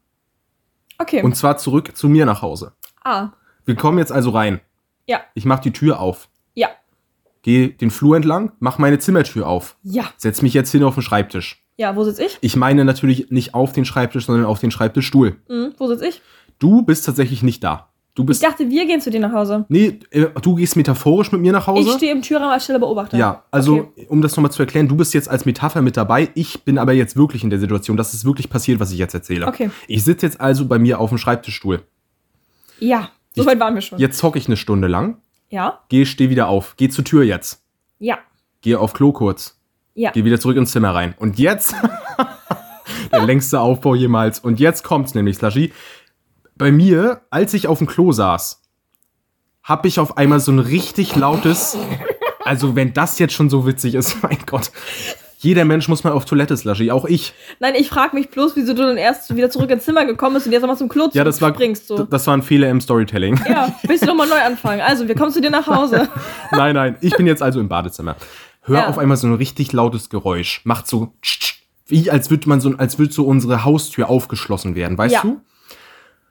[0.99, 1.23] okay.
[1.23, 2.73] Und zwar zurück zu mir nach Hause.
[3.05, 3.29] ah.
[3.65, 4.61] Wir kommen jetzt also rein.
[5.07, 5.21] Ja.
[5.35, 6.69] Ich mach die Tür auf, Ja.
[7.43, 10.05] gehe den Flur entlang, mach meine Zimmertür auf, Ja.
[10.17, 11.63] setz mich jetzt hin auf den Schreibtisch.
[11.77, 12.39] Ja, wo sitz ich?
[12.41, 15.37] Ich meine natürlich nicht auf den Schreibtisch, sondern auf den Schreibtischstuhl.
[15.49, 16.23] Hm, wo sitz ich?
[16.59, 17.89] Du bist tatsächlich nicht da.
[18.15, 18.45] Du Ich bist.
[18.45, 19.65] dachte, wir gehen zu dir nach Hause.
[19.69, 21.89] Nee, äh, du gehst metaphorisch mit mir nach Hause.
[21.91, 23.19] Ich stehe im Türraum als stille Beobachter.
[23.19, 24.07] Ja, also Okay.
[24.09, 26.31] um das nochmal zu erklären, du bist jetzt als Metapher mit dabei.
[26.37, 29.15] Ich bin aber jetzt wirklich in der Situation, dass es wirklich passiert, was ich jetzt
[29.15, 29.49] erzähle.
[29.49, 29.69] Okay.
[29.89, 31.83] Ich sitze jetzt also bei mir auf dem Schreibtischstuhl.
[32.79, 33.11] Ja.
[33.35, 33.99] So weit waren wir schon.
[33.99, 35.19] Jetzt zocke ich eine Stunde lang,
[35.51, 35.81] Ja.
[35.89, 37.63] gehe, steh wieder auf, geh zur Tür jetzt,
[37.99, 38.19] Ja.
[38.61, 39.59] gehe auf Klo kurz,
[39.95, 40.11] Ja.
[40.13, 41.15] gehe wieder zurück ins Zimmer rein.
[41.19, 41.75] Und jetzt,
[43.13, 44.39] der längste Aufbau jemals.
[44.41, 45.73] Und jetzt kommt's nämlich, Slushy.
[46.57, 48.63] Bei mir, als ich auf dem Klo saß,
[49.65, 51.77] habe ich auf einmal so ein richtig lautes,
[52.45, 54.71] also wenn das jetzt schon so witzig ist, mein Gott.
[55.45, 57.35] Jeder Mensch muss mal auf Toilette, Slushy, auch ich.
[57.61, 60.47] Nein, ich frage mich bloß, wieso du dann erst wieder zurück ins Zimmer gekommen bist
[60.47, 61.87] und jetzt nochmal zum Klo Ja, das war, springst.
[61.89, 62.05] So.
[62.05, 63.39] das war ein Fehler im Storytelling.
[63.49, 64.81] Ja, willst du nochmal neu anfangen?
[64.81, 66.09] Also, wir kommen zu dir nach Hause.
[66.51, 68.17] nein, nein, ich bin jetzt also im Badezimmer.
[68.63, 68.89] Hör Ja.
[68.89, 70.63] auf einmal so ein richtig lautes Geräusch.
[70.65, 71.13] Macht so,
[71.87, 75.21] wie als würde man so, als würde so unsere Haustür aufgeschlossen werden, weißt Ja.
[75.23, 75.41] du?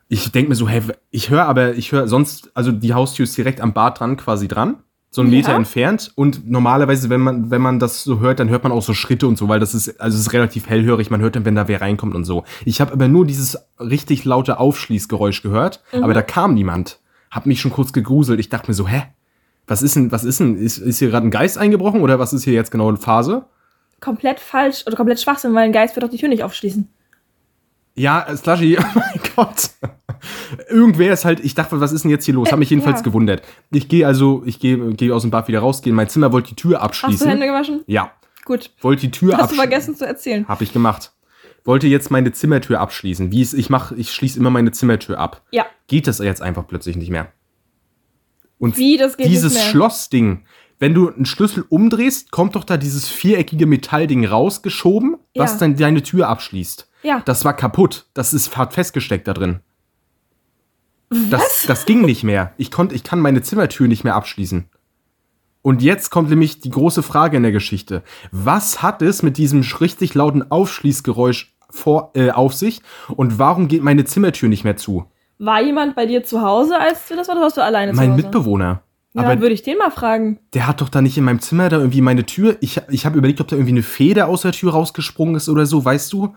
[0.07, 3.37] Ich denke mir so, hä, ich höre aber, ich höre sonst, also die Haustür ist
[3.37, 4.77] direkt am Bad dran, quasi dran.
[5.15, 5.37] So einen Ja.
[5.37, 6.11] Meter entfernt.
[6.15, 9.27] Und normalerweise, wenn man, wenn man das so hört, dann hört man auch so Schritte
[9.27, 11.11] und so, weil das ist, also es ist relativ hellhörig.
[11.11, 12.43] Man hört dann, wenn da wer reinkommt und so.
[12.65, 16.03] Ich habe aber nur dieses richtig laute Aufschließgeräusch gehört, Mhm.
[16.03, 16.99] aber da kam niemand.
[17.29, 18.39] Hab mich schon kurz gegruselt.
[18.39, 19.03] Ich dachte mir so, hä?
[19.67, 20.57] Was ist denn, was ist denn?
[20.57, 23.45] Ist, ist hier gerade ein Geist eingebrochen oder was ist hier jetzt genau eine Phase?
[24.01, 26.89] komplett falsch oder komplett Schwachsinn, weil ein Geist wird doch die Tür nicht aufschließen.
[27.95, 29.69] Ja, äh, Slushy, oh mein Gott.
[30.69, 32.51] Irgendwer ist halt, ich dachte, was ist denn jetzt hier los?
[32.51, 33.03] Hab mich jedenfalls ja.
[33.03, 33.41] gewundert.
[33.71, 35.91] Ich gehe also, ich gehe geh aus dem Bad wieder rausgehen.
[35.91, 37.27] In mein Zimmer wollte die Tür Hast du abschließen.
[37.29, 37.83] Hände gewaschen?
[37.87, 38.11] ja,
[38.45, 38.71] Gut.
[38.81, 39.61] wollte die Tür Hast du abschließen.
[39.63, 40.47] vergessen zu erzählen.
[40.47, 41.11] Hab ich gemacht.
[41.65, 43.31] Wollte jetzt meine Zimmertür abschließen.
[43.31, 45.43] Wie es, ich mache, ich schließe immer meine Zimmertür ab.
[45.51, 45.65] Ja.
[45.87, 47.31] Geht das jetzt einfach plötzlich nicht mehr?
[48.59, 49.71] Und Wie, das geht dieses nicht mehr.
[49.71, 50.45] Schlossding,
[50.79, 55.57] wenn du einen Schlüssel umdrehst, kommt doch da dieses viereckige Metallding rausgeschoben, was Ja.
[55.59, 56.89] dann deine Tür abschließt.
[57.03, 57.21] Ja.
[57.25, 58.05] Das war kaputt.
[58.13, 59.59] Das ist hart festgesteckt da drin.
[61.29, 62.53] Das, das ging nicht mehr.
[62.57, 64.65] Ich konnte, ich kann meine Zimmertür nicht mehr abschließen.
[65.61, 68.03] Und jetzt kommt nämlich die große Frage in der Geschichte.
[68.31, 72.81] Was hat es mit diesem richtig lauten Aufschließgeräusch vor, äh, auf sich?
[73.09, 75.05] Und warum geht meine Zimmertür nicht mehr zu?
[75.39, 78.07] War jemand bei dir zu Hause, als du das war, oder warst du alleine Mein
[78.09, 78.23] zu Hause?
[78.23, 78.81] Mitbewohner.
[79.13, 80.39] Ja, Aber dann würde ich den mal fragen.
[80.53, 82.57] der hat doch da nicht in meinem Zimmer da irgendwie meine Tür.
[82.61, 85.65] Ich, ich habe überlegt, ob da irgendwie eine Feder aus der Tür rausgesprungen ist oder
[85.65, 86.35] so, weißt du?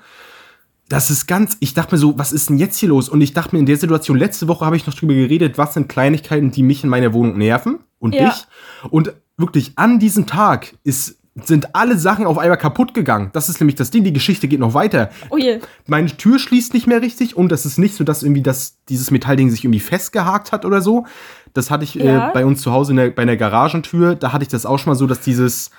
[0.89, 1.57] Das ist ganz.
[1.61, 3.09] Ich dachte mir so, was ist denn jetzt hier los?
[3.09, 5.75] Und ich dachte mir in der Situation, letzte Woche habe ich noch drüber geredet, was
[5.75, 8.29] sind Kleinigkeiten, die mich in meiner Wohnung nerven und Ja.
[8.31, 8.47] dich.
[8.91, 13.29] Und wirklich an diesem Tag ist sind alle Sachen auf einmal kaputt gegangen.
[13.35, 15.11] Das ist nämlich das Ding, die Geschichte geht noch weiter.
[15.29, 15.61] Oh je.
[15.87, 19.11] Meine Tür schließt nicht mehr richtig und es ist nicht so, dass irgendwie das, dieses
[19.11, 21.05] Metallding sich irgendwie festgehakt hat oder so.
[21.53, 22.31] Das hatte ich Ja.
[22.31, 24.15] äh, bei uns zu Hause in der, bei einer Garagentür.
[24.15, 25.71] Da hatte ich das auch schon mal so, dass dieses,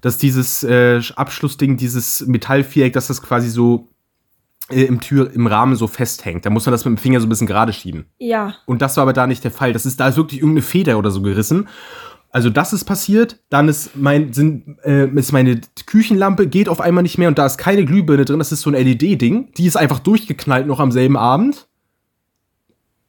[0.00, 3.99] dass dieses äh, Abschlussding, dieses Metallviereck, dass das quasi so äh,
[4.70, 6.46] im Tür, im Rahmen so festhängt.
[6.46, 8.06] Da muss man das mit dem Finger so ein bisschen gerade schieben.
[8.18, 8.54] Ja.
[8.66, 9.72] Und das war aber da nicht der Fall.
[9.72, 11.68] Das ist, da ist wirklich irgendeine Feder oder so gerissen.
[12.32, 13.40] Also das ist passiert.
[13.50, 17.46] Dann ist mein, sind, äh, ist meine Küchenlampe geht auf einmal nicht mehr und da
[17.46, 18.38] ist keine Glühbirne drin.
[18.38, 19.52] Das ist so ein LED-Ding.
[19.54, 21.66] Die ist einfach durchgeknallt noch am selben Abend.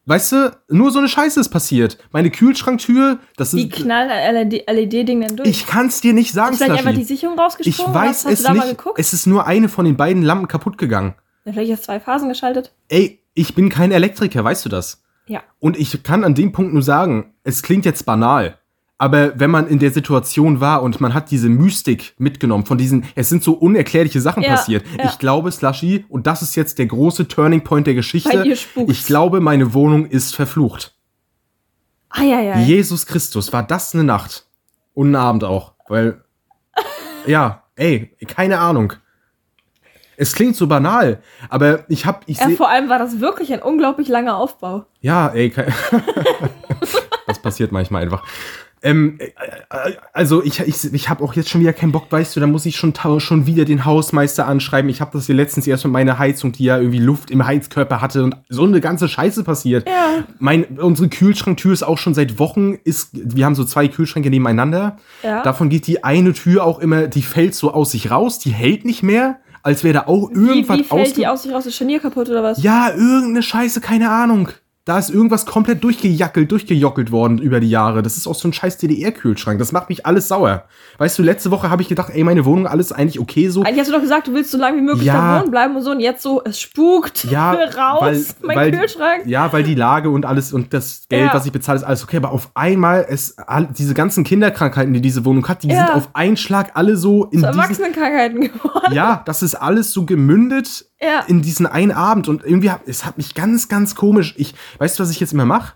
[0.07, 1.99] Weißt du, nur so eine Scheiße ist passiert.
[2.11, 3.73] Meine Kühlschranktür, das Wie ist.
[3.73, 5.47] knallt ein LED-Ding denn durch?
[5.47, 7.13] Ich kann's dir nicht sagen, ist vielleicht einfach die Slushy.
[7.13, 7.93] Sicherung Ich rausgesprungen?
[7.93, 8.77] weiß Hast, hast es du da mal nicht.
[8.79, 8.99] geguckt?
[8.99, 11.13] Es ist nur eine von den beiden Lampen kaputt gegangen.
[11.45, 12.73] Ja, vielleicht ist zwei Phasen geschaltet.
[12.89, 15.03] Ey, ich bin kein Elektriker, weißt du das?
[15.27, 15.41] Ja.
[15.59, 18.57] Und ich kann an dem Punkt nur sagen, es klingt jetzt banal,
[18.97, 23.05] aber wenn man in der Situation war und man hat diese Mystik mitgenommen von diesen,
[23.15, 24.85] es sind so unerklärliche Sachen Ja, passiert.
[24.97, 25.05] ja.
[25.05, 28.43] Ich glaube, Slushy, und das ist jetzt der große Turning Point der Geschichte,
[28.87, 30.95] ich glaube, meine Wohnung ist verflucht.
[32.09, 32.63] Eieiei.
[32.63, 34.45] Jesus Christus, war das eine Nacht?
[34.93, 36.23] Und ein Abend auch, weil,
[37.25, 38.93] ja, ey, keine Ahnung.
[40.21, 41.17] Es klingt so banal,
[41.49, 44.85] aber ich hab, ich Ja, vor allem war das wirklich ein unglaublich langer Aufbau.
[44.99, 45.51] Ja, ey,
[47.25, 48.23] das passiert manchmal einfach.
[48.83, 49.31] Ähm, äh,
[50.13, 52.67] also ich, ich, ich habe auch jetzt schon wieder keinen Bock, weißt du, da muss
[52.67, 54.91] ich schon, schon wieder den Hausmeister anschreiben.
[54.91, 57.99] Ich habe das hier letztens erst mit meiner Heizung, die ja irgendwie Luft im Heizkörper
[57.99, 59.87] hatte und so eine ganze Scheiße passiert.
[59.87, 60.23] Ja.
[60.37, 64.97] Mein, unsere Kühlschranktür ist auch schon seit Wochen, ist, wir haben so zwei Kühlschränke nebeneinander.
[65.23, 65.41] Ja.
[65.41, 68.85] Davon geht die eine Tür auch immer, die fällt so aus sich raus, die hält
[68.85, 71.65] nicht mehr, als wäre da auch irgendwas wie fällt die aus sich raus?
[71.65, 72.61] Ist Scharnier kaputt oder was?
[72.61, 74.49] ja, irgendeine Scheiße, keine Ahnung.
[74.83, 78.01] Da ist irgendwas komplett durchgejackelt, durchgejockelt worden über die Jahre.
[78.01, 79.59] Das ist auch so ein scheiß DDR-Kühlschrank.
[79.59, 80.63] Das macht mich alles sauer.
[80.97, 83.61] Weißt du, letzte Woche habe ich gedacht, ey, meine Wohnung, alles eigentlich okay so.
[83.61, 85.35] Eigentlich hast du doch gesagt, du willst so lange wie möglich Ja.
[85.35, 85.91] da wohnen bleiben und so.
[85.91, 87.25] Und jetzt so, es spukt.
[87.25, 88.01] Ja, raus.
[88.01, 89.27] weil- mein weil- Kühlschrank.
[89.27, 91.33] Ja, weil die Lage und alles und das Geld, Ja.
[91.35, 92.17] was ich bezahle, ist alles okay.
[92.17, 95.85] Aber auf einmal, es, all, diese ganzen Kinderkrankheiten, die diese Wohnung hat, die Ja.
[95.85, 97.45] sind auf einen Schlag alle so in Zu.
[97.45, 98.93] Erwachsenenkrankheiten geworden.
[98.93, 101.21] Ja, das ist alles so gemündet Ja.
[101.27, 102.27] in diesen einen Abend.
[102.27, 104.33] Und irgendwie, hat, es hat mich ganz, ganz komisch.
[104.37, 105.73] Ich, weißt du, was ich jetzt immer mache?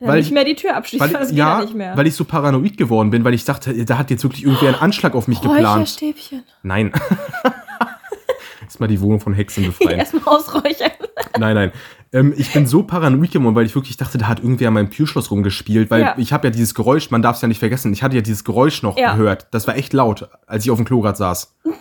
[0.00, 1.96] Ja, weil nicht ich- mehr die Tür abschließen, Weil, das geht ja, ja nicht mehr.
[1.96, 4.78] weil ich so paranoid geworden bin, weil ich dachte, da hat jetzt wirklich irgendwer einen
[4.78, 5.66] Anschlag auf mich geplant.
[5.80, 6.44] Räucherstäbchen.
[6.62, 6.92] Nein.
[8.62, 9.98] Erstmal die Wohnung von Hexen befreien.
[9.98, 10.90] Erstmal ausräuchern.
[11.38, 11.72] nein, nein.
[12.12, 14.90] Ähm, ich bin so paranoid geworden, weil ich wirklich dachte, da hat irgendwer an meinem
[14.90, 16.14] Türschloss rumgespielt, weil Ja.
[16.18, 18.44] ich habe ja dieses Geräusch, man darf es ja nicht vergessen, ich hatte ja dieses
[18.44, 19.12] Geräusch noch Ja.
[19.14, 19.46] gehört.
[19.52, 21.56] Das war echt laut, als ich auf dem Klo grad saß.
[21.64, 21.72] Mhm.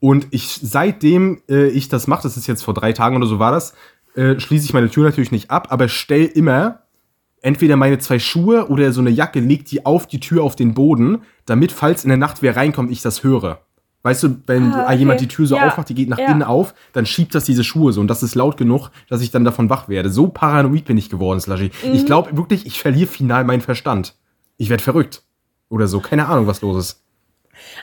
[0.00, 3.38] Und ich, seitdem äh, ich das mache, das ist jetzt vor drei Tagen oder so
[3.38, 3.74] war das,
[4.14, 6.80] äh, schließe ich meine Tür natürlich nicht ab, aber stell immer
[7.42, 10.74] entweder meine zwei Schuhe oder so eine Jacke, leg die auf die Tür auf den
[10.74, 13.60] Boden, damit, falls in der Nacht wer reinkommt, ich das höre.
[14.02, 14.96] Weißt du, wenn Ah, okay.
[14.98, 15.66] jemand die Tür so Ja.
[15.66, 16.30] aufmacht, die geht nach Ja.
[16.30, 19.30] innen auf, dann schiebt das diese Schuhe so und das ist laut genug, dass ich
[19.32, 20.10] dann davon wach werde.
[20.10, 21.70] So paranoid bin ich geworden, Slushy.
[21.84, 21.94] Mhm.
[21.94, 24.14] Ich glaube wirklich, ich verliere final meinen Verstand.
[24.58, 25.22] Ich werde verrückt.
[25.68, 26.00] Oder so.
[26.00, 27.02] Keine Ahnung, was los ist.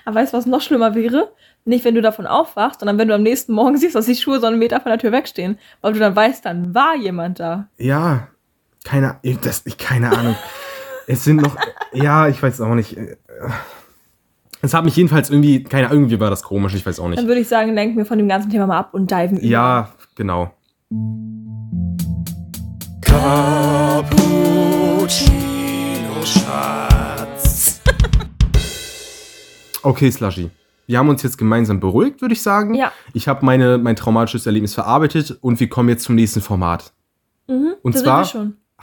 [0.06, 1.32] Aber weißt du, was noch schlimmer wäre?
[1.66, 4.40] Nicht, wenn du davon aufwachst, sondern wenn du am nächsten Morgen siehst, dass die Schuhe
[4.40, 5.58] so einen Meter von der Tür wegstehen.
[5.82, 7.68] Weil du dann weißt, dann war jemand da.
[7.78, 8.28] Ja,
[8.84, 10.36] keine, das, ich- keine Ahnung.
[11.08, 11.56] es sind noch,
[11.94, 12.98] ja, ich weiß auch nicht.
[14.62, 17.12] Es hat mich jedenfalls irgendwie, keine Ahnung, irgendwie war das komisch, ich weiß auch Dann
[17.12, 17.28] nicht.
[17.28, 19.46] würde ich sagen, lenken wir von dem ganzen Thema mal ab und diven über.
[19.48, 20.52] Ja, genau.
[29.84, 30.50] Okay, Slushy.
[30.86, 32.74] Wir haben uns jetzt gemeinsam beruhigt, würde ich sagen.
[32.76, 32.92] Ja.
[33.14, 36.94] Ich habe meine, mein traumatisches Erlebnis verarbeitet und wir kommen jetzt zum nächsten Format.
[37.48, 38.30] Mhm, Und zwar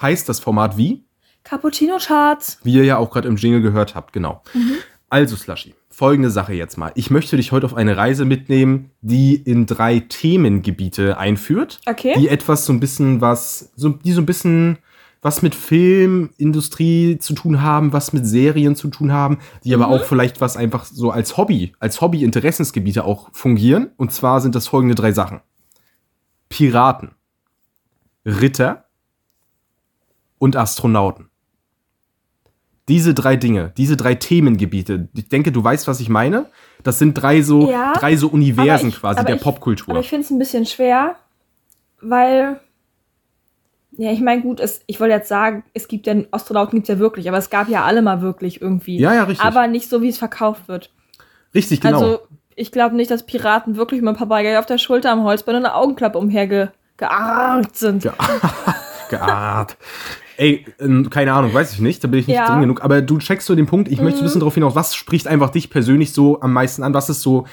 [0.00, 1.04] heißt das Format wie?
[1.44, 2.60] Cappuccino-Charts.
[2.62, 4.42] Wie ihr ja auch gerade im Jingle gehört habt, genau.
[4.54, 4.74] Mhm.
[5.08, 6.92] Also, Slushy, folgende Sache jetzt mal.
[6.94, 11.80] Ich möchte dich heute auf eine Reise mitnehmen, die in drei Themengebiete einführt.
[11.86, 12.14] Okay.
[12.16, 14.78] Die etwas so ein bisschen was, so, die so ein bisschen
[15.22, 20.04] was mit Filmindustrie zu tun haben, was mit Serien zu tun haben, die aber auch
[20.04, 23.90] vielleicht was einfach so als Hobby, als Hobby-Interessensgebiete auch fungieren.
[23.98, 25.40] Und zwar sind das folgende drei Sachen.
[26.48, 27.10] Piraten,
[28.24, 28.86] Ritter
[30.38, 31.26] und Astronauten.
[32.88, 36.46] Diese drei Dinge, diese drei Themengebiete, ich denke, du weißt, was ich meine.
[36.82, 39.90] Das sind drei so, Ja, drei so Universen ich- quasi der ich- Popkultur.
[39.92, 41.16] Aber ich finde es ein bisschen schwer,
[42.00, 42.58] weil.
[44.00, 46.94] Ja, ich meine, gut, es, ich wollte jetzt sagen, es gibt ja, Astronauten gibt es
[46.94, 48.98] ja wirklich, aber es gab ja alle mal wirklich irgendwie.
[48.98, 49.46] Ja, ja, richtig.
[49.46, 50.90] Aber nicht so, wie es verkauft wird.
[51.54, 51.98] Richtig, genau.
[51.98, 52.18] Also,
[52.56, 55.66] ich glaube nicht, dass Piraten wirklich mit einem Papagei auf der Schulter am Holzbein und
[55.66, 58.04] einer Augenklappe umhergearrt sind.
[58.04, 58.14] Ja.
[59.10, 59.76] Geart.
[60.38, 60.64] Ey,
[61.10, 62.44] keine Ahnung, weiß ich nicht, da bin ich nicht Ja.
[62.44, 62.48] Mhm.
[62.52, 62.82] drin genug.
[62.82, 65.50] Aber du checkst so den Punkt, ich möchte ein bisschen darauf hinaus, was spricht einfach
[65.50, 66.94] dich persönlich so am meisten an?
[66.94, 67.46] Was ist so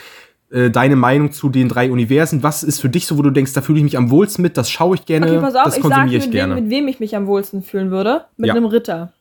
[0.49, 2.43] äh, deine Meinung zu den drei Universen?
[2.43, 4.57] Was ist für dich so, wo du denkst, da fühle ich mich am wohlsten mit,
[4.57, 6.55] das schaue ich gerne, Okay, pass auf, das ich konsumiere mit, ich gerne.
[6.55, 8.25] Wem, mit wem ich mich am wohlsten fühlen würde.
[8.37, 8.53] Mit Ja.
[8.55, 9.13] einem Ritter.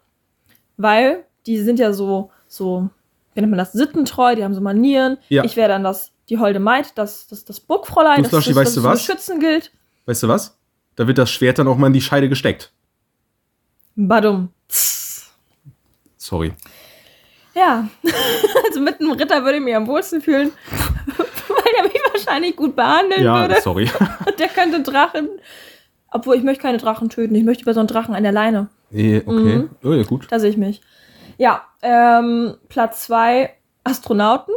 [0.77, 2.89] Weil die sind ja so, so,
[3.35, 5.19] wie nennt man das, sittentreu, die haben so Manieren.
[5.29, 5.45] Ja.
[5.45, 8.67] Ich wäre dann das, die holde Maid, das, das, das Burgfräulein, das, Flaschi, das, weißt
[8.69, 9.05] das du für was?
[9.05, 9.73] Schützen gilt.
[10.07, 10.59] Weißt du was?
[10.97, 12.73] Da wird das Schwert dann auch mal in die Scheide gesteckt.
[13.97, 14.51] Badum.
[16.17, 16.53] Sorry.
[17.55, 17.89] Ja,
[18.67, 20.53] also mit einem Ritter würde ich mich am wohlsten fühlen,
[22.27, 23.61] wahrscheinlich gut behandeln Ja, würde.
[23.63, 23.91] sorry.
[24.27, 25.29] Und der könnte Drachen.
[26.11, 27.35] Obwohl, ich möchte keine Drachen töten.
[27.35, 28.69] Ich möchte über so einen Drachen an der Leine.
[28.91, 29.23] Okay.
[29.27, 29.71] Mhm.
[29.85, 30.27] Oh, ja, gut.
[30.31, 30.81] Da sehe ich mich.
[31.39, 33.51] Ja, ähm, Platz zwei
[33.85, 34.55] Astronauten.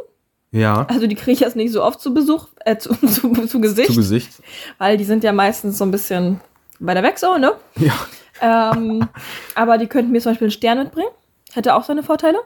[0.52, 0.86] Ja.
[0.90, 3.90] Also die kriege ich jetzt nicht so oft zu Besuch, äh, zu, zu, zu Gesicht,
[3.90, 4.32] Zu Gesicht.
[4.78, 6.40] weil die sind ja meistens so ein bisschen
[6.80, 7.52] weiter weg so, ne?
[7.76, 7.94] Ja.
[8.42, 9.08] Ähm,
[9.56, 11.10] aber die könnten mir zum Beispiel einen Stern mitbringen.
[11.52, 12.40] Hätte auch seine Vorteile.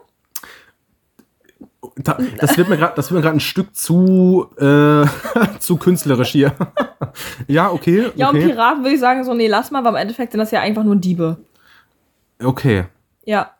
[1.96, 5.06] Da, das wird mir gerade, das wird mir gerade ein Stück zu, äh,
[5.60, 6.52] zu künstlerisch hier.
[7.46, 8.10] ja, okay.
[8.16, 8.48] Ja, und okay.
[8.48, 10.82] Piraten würde ich sagen, so, nee, lass mal, weil im Endeffekt sind das ja einfach
[10.82, 11.38] nur Diebe.
[12.42, 12.86] Okay.
[13.24, 13.52] Ja,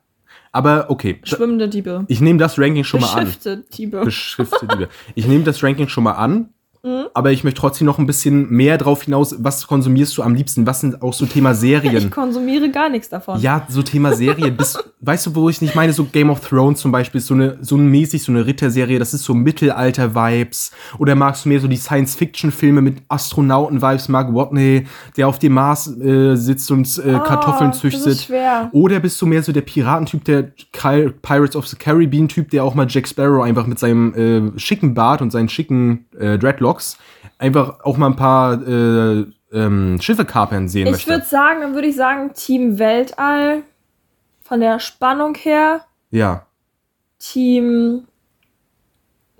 [0.50, 1.20] Aber okay.
[1.22, 2.04] Schwimmende Diebe.
[2.08, 3.24] Ich nehme das Ranking schon mal an.
[3.24, 4.04] Beschiffte Diebe.
[4.04, 4.88] Beschriftete Liebe.
[5.14, 6.50] Ich nehme das Ranking schon mal an,
[6.84, 7.06] Mhm.
[7.14, 9.34] aber ich möchte trotzdem noch ein bisschen mehr drauf hinaus.
[9.38, 10.66] Was konsumierst du am liebsten?
[10.66, 12.10] Was sind auch so Thema Ich Serien?
[12.10, 13.40] konsumiere gar nichts davon.
[13.40, 14.54] Ja, so Thema Serien.
[14.58, 15.94] Bist, weißt du, wo ich nicht meine?
[15.94, 18.98] So Game of Thrones zum Beispiel, ist so eine, so ein mäßig, so eine Ritterserie,
[18.98, 20.72] das ist so Mittelalter-Vibes.
[20.98, 24.08] Oder magst du mehr so die Science-Fiction-Filme mit Astronauten-Vibes?
[24.08, 28.06] Mark Watney, der auf dem Mars äh, sitzt und äh, Kartoffeln Ah, Das züchtet.
[28.06, 28.68] ist schwer.
[28.72, 32.86] Oder bist du mehr so der Piratentyp, der Pirates of the Caribbean-Typ, der auch mal
[32.88, 34.14] Jack Sparrow einfach mit seinem
[34.54, 36.38] äh, schicken Bart und seinen schicken äh,
[36.74, 36.98] Dreadlocks
[37.38, 41.10] einfach auch mal ein paar äh, ähm, Schiffe kapern sehen Ich möchte?
[41.10, 43.62] würde sagen, dann würde ich sagen, Team Weltall.
[44.42, 45.80] Von der Spannung her.
[46.10, 46.46] Ja.
[47.18, 48.06] Team.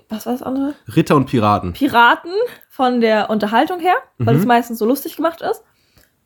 [0.08, 0.74] Was war das andere?
[0.94, 1.72] Ritter und Piraten.
[1.74, 2.30] Piraten
[2.70, 4.40] von der Unterhaltung her, weil Mhm.
[4.40, 5.62] es meistens so lustig gemacht ist.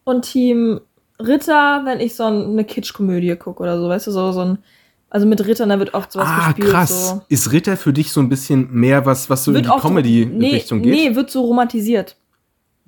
[0.05, 0.81] Und Team
[1.21, 4.59] Ritter, wenn ich so eine Kitschkomödie gucke oder so, weißt du, so, so ein.
[5.11, 6.69] Also mit Rittern, da wird oft sowas Ah, gespielt.
[6.71, 7.09] krass.
[7.11, 7.23] So.
[7.29, 9.83] Ist Ritter für dich so ein bisschen mehr was, was so in Wird die oft-
[9.83, 11.11] Comedy-Richtung nee, geht?
[11.11, 12.17] Nee, wird so romantisiert.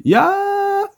[0.02, 0.32] Ja,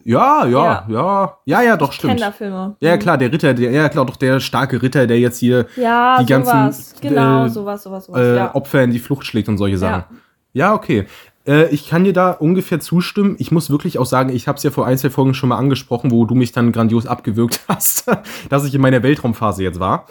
[0.05, 0.87] ja, ja, Ja.
[0.89, 1.37] ja.
[1.45, 2.15] Ja, ja, doch, stimmt.
[2.15, 2.77] Kinderfilme.
[2.81, 6.19] Ja, klar, der Ritter, der, ja, klar, doch der starke Ritter, der jetzt hier Ja,
[6.21, 6.95] Die ganzen, sowas.
[7.01, 8.21] Genau, äh, sowas, sowas, sowas.
[8.21, 8.55] äh, ja.
[8.55, 10.05] Opfer in die Flucht schlägt und solche Sachen.
[10.11, 10.17] Ja.
[10.55, 11.07] Ja, okay.
[11.47, 13.37] Äh, ich kann dir da ungefähr zustimmen.
[13.39, 15.57] Ich muss wirklich auch sagen, ich habe es ja vor ein, zwei Folgen schon mal
[15.57, 18.05] angesprochen, wo du mich dann grandios abgewürgt hast,
[18.51, 20.07] dass ich in meiner Weltraumphase jetzt war.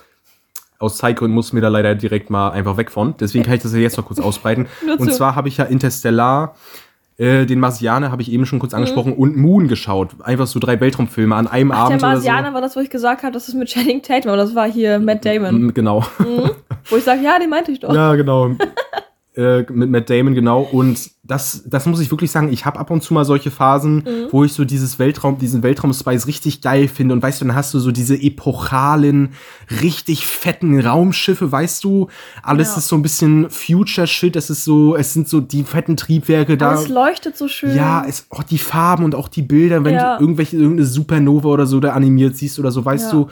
[0.82, 3.16] Aus Zeitgründen muss mir da leider direkt mal einfach weg von.
[3.20, 4.68] Deswegen kann ich das ja jetzt noch kurz ausbreiten.
[4.98, 6.56] Und zwar habe ich ja Interstellar,
[7.18, 10.10] äh, den Marsianer habe ich eben schon kurz angesprochen und Moon geschaut.
[10.24, 11.72] Einfach so drei Weltraumfilme an einem Mhm.
[11.74, 14.02] Ach, der Abend oder Marsianer war das, wo ich gesagt habe, das ist mit Channing
[14.02, 15.30] Tatum, aber das war hier Matt so.
[15.30, 15.74] Damon.
[15.74, 16.04] Genau.
[16.90, 17.94] Wo ich sage, ja, den meinte ich doch.
[17.94, 18.52] Ja, genau.
[19.36, 20.62] äh, mit Matt Damon, genau.
[20.62, 23.96] Und das, das muss ich wirklich sagen, ich habe ab und zu mal solche Phasen,
[23.98, 24.28] Mhm.
[24.32, 27.14] wo ich so dieses Weltraum, diesen Weltraum-Spice richtig geil finde.
[27.14, 29.30] Und weißt du, dann hast du so diese epochalen,
[29.82, 32.08] richtig fetten Raumschiffe, weißt du?
[32.44, 32.78] Alles Ja.
[32.80, 34.36] ist so ein bisschen Future-Shit.
[34.36, 36.74] Es ist so, es sind so die fetten Triebwerke da.
[36.74, 37.74] Es leuchtet so schön.
[37.76, 40.18] Ja, es, oh, die Farben und auch die Bilder, wenn Ja.
[40.18, 43.20] du irgendwelche, irgendeine Supernova oder so da animiert siehst oder so, weißt Ja.
[43.20, 43.28] du.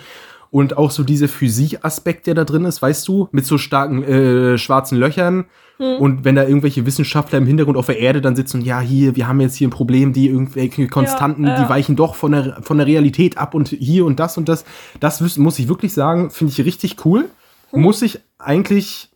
[0.52, 4.58] Und auch so dieser Physikaspekt, der da drin ist, weißt du, mit so starken äh,
[4.58, 5.46] schwarzen Löchern.
[5.80, 5.98] Hm.
[5.98, 9.16] Und wenn da irgendwelche Wissenschaftler im Hintergrund auf der Erde dann sitzen und ja, hier,
[9.16, 11.64] wir haben jetzt hier ein Problem, die irgendwelche Konstanten, ja.
[11.64, 14.66] die weichen doch von der, von der Realität ab und hier und das und das.
[15.00, 17.30] Das muss ich wirklich sagen, finde ich richtig cool.
[17.72, 17.82] Hm.
[17.82, 19.10] Muss ich eigentlich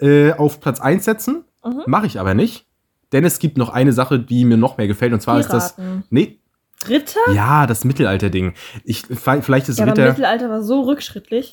[0.00, 1.82] äh, auf Platz 1 setzen, Mhm.
[1.86, 2.64] mache ich aber nicht.
[3.12, 5.76] Denn es gibt noch eine Sache, die mir noch mehr gefällt, und zwar ist das.
[5.76, 6.04] Piraten.
[6.10, 6.38] Nee,
[6.88, 7.20] Ritter?
[7.32, 8.54] ja, das Mittelalter-Ding.
[8.84, 10.08] Ich, vielleicht ist Ja, aber Ritter.
[10.08, 11.52] Mittelalter war so rückschrittlich.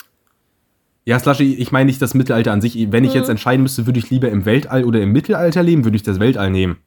[1.06, 2.92] Ja, Slushy, ich meine nicht das Mittelalter an sich.
[2.92, 3.18] Wenn ich Mhm.
[3.18, 6.20] jetzt entscheiden müsste, würde ich lieber im Weltall oder im Mittelalter leben, würde ich das
[6.20, 6.78] Weltall nehmen.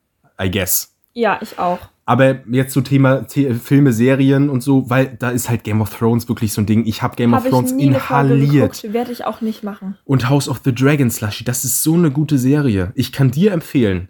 [0.43, 0.95] I guess.
[1.13, 1.79] Ja, ich auch.
[2.09, 5.91] Aber jetzt so Thema The Filme, Serien und so, weil da ist halt Game of
[5.95, 6.87] Thrones wirklich so ein Ding.
[6.87, 8.93] Ich habe Game Hab of Thrones inhaliert.
[8.93, 9.97] Werde ich auch nicht machen.
[10.05, 12.93] Und House of the Dragon, Slushy, das ist so eine gute Serie.
[12.95, 14.09] Ich kann dir empfehlen.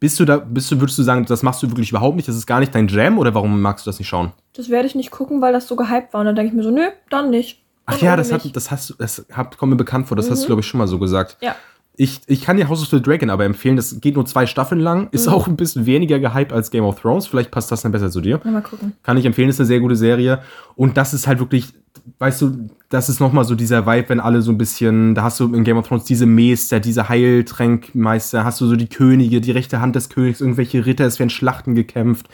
[0.00, 2.28] Bist du da, bist du, würdest du sagen, das machst du wirklich überhaupt nicht?
[2.28, 4.32] Das ist gar nicht dein Jam oder warum magst du das nicht schauen?
[4.54, 6.20] Das werde ich nicht gucken, weil das so gehypt war.
[6.20, 7.62] Und dann denke ich mir so, nö, dann nicht.
[7.86, 10.44] Ach ja, das, hat, das hast das hat, kommt mir bekannt vor, das hast du,
[10.44, 10.46] Mhm.
[10.48, 11.36] glaube ich, schon mal so gesagt.
[11.40, 11.54] Ja.
[11.98, 14.80] Ich, ich kann dir House of the Dragon aber empfehlen, das geht nur zwei Staffeln
[14.82, 15.32] lang, ist Mhm.
[15.32, 18.20] auch ein bisschen weniger gehypt als Game of Thrones, vielleicht passt das dann besser zu
[18.20, 18.38] dir.
[18.44, 18.92] Mal gucken.
[19.02, 20.40] Kann ich empfehlen, ist eine sehr gute Serie.
[20.74, 21.72] Und das ist halt wirklich,
[22.18, 25.40] weißt du, das ist nochmal so dieser Vibe, wenn alle so ein bisschen, da hast
[25.40, 29.50] du in Game of Thrones diese Meister, diese Heiltränkmeister, hast du so die Könige, die
[29.50, 32.28] rechte Hand des Königs, irgendwelche Ritter, es werden Schlachten gekämpft,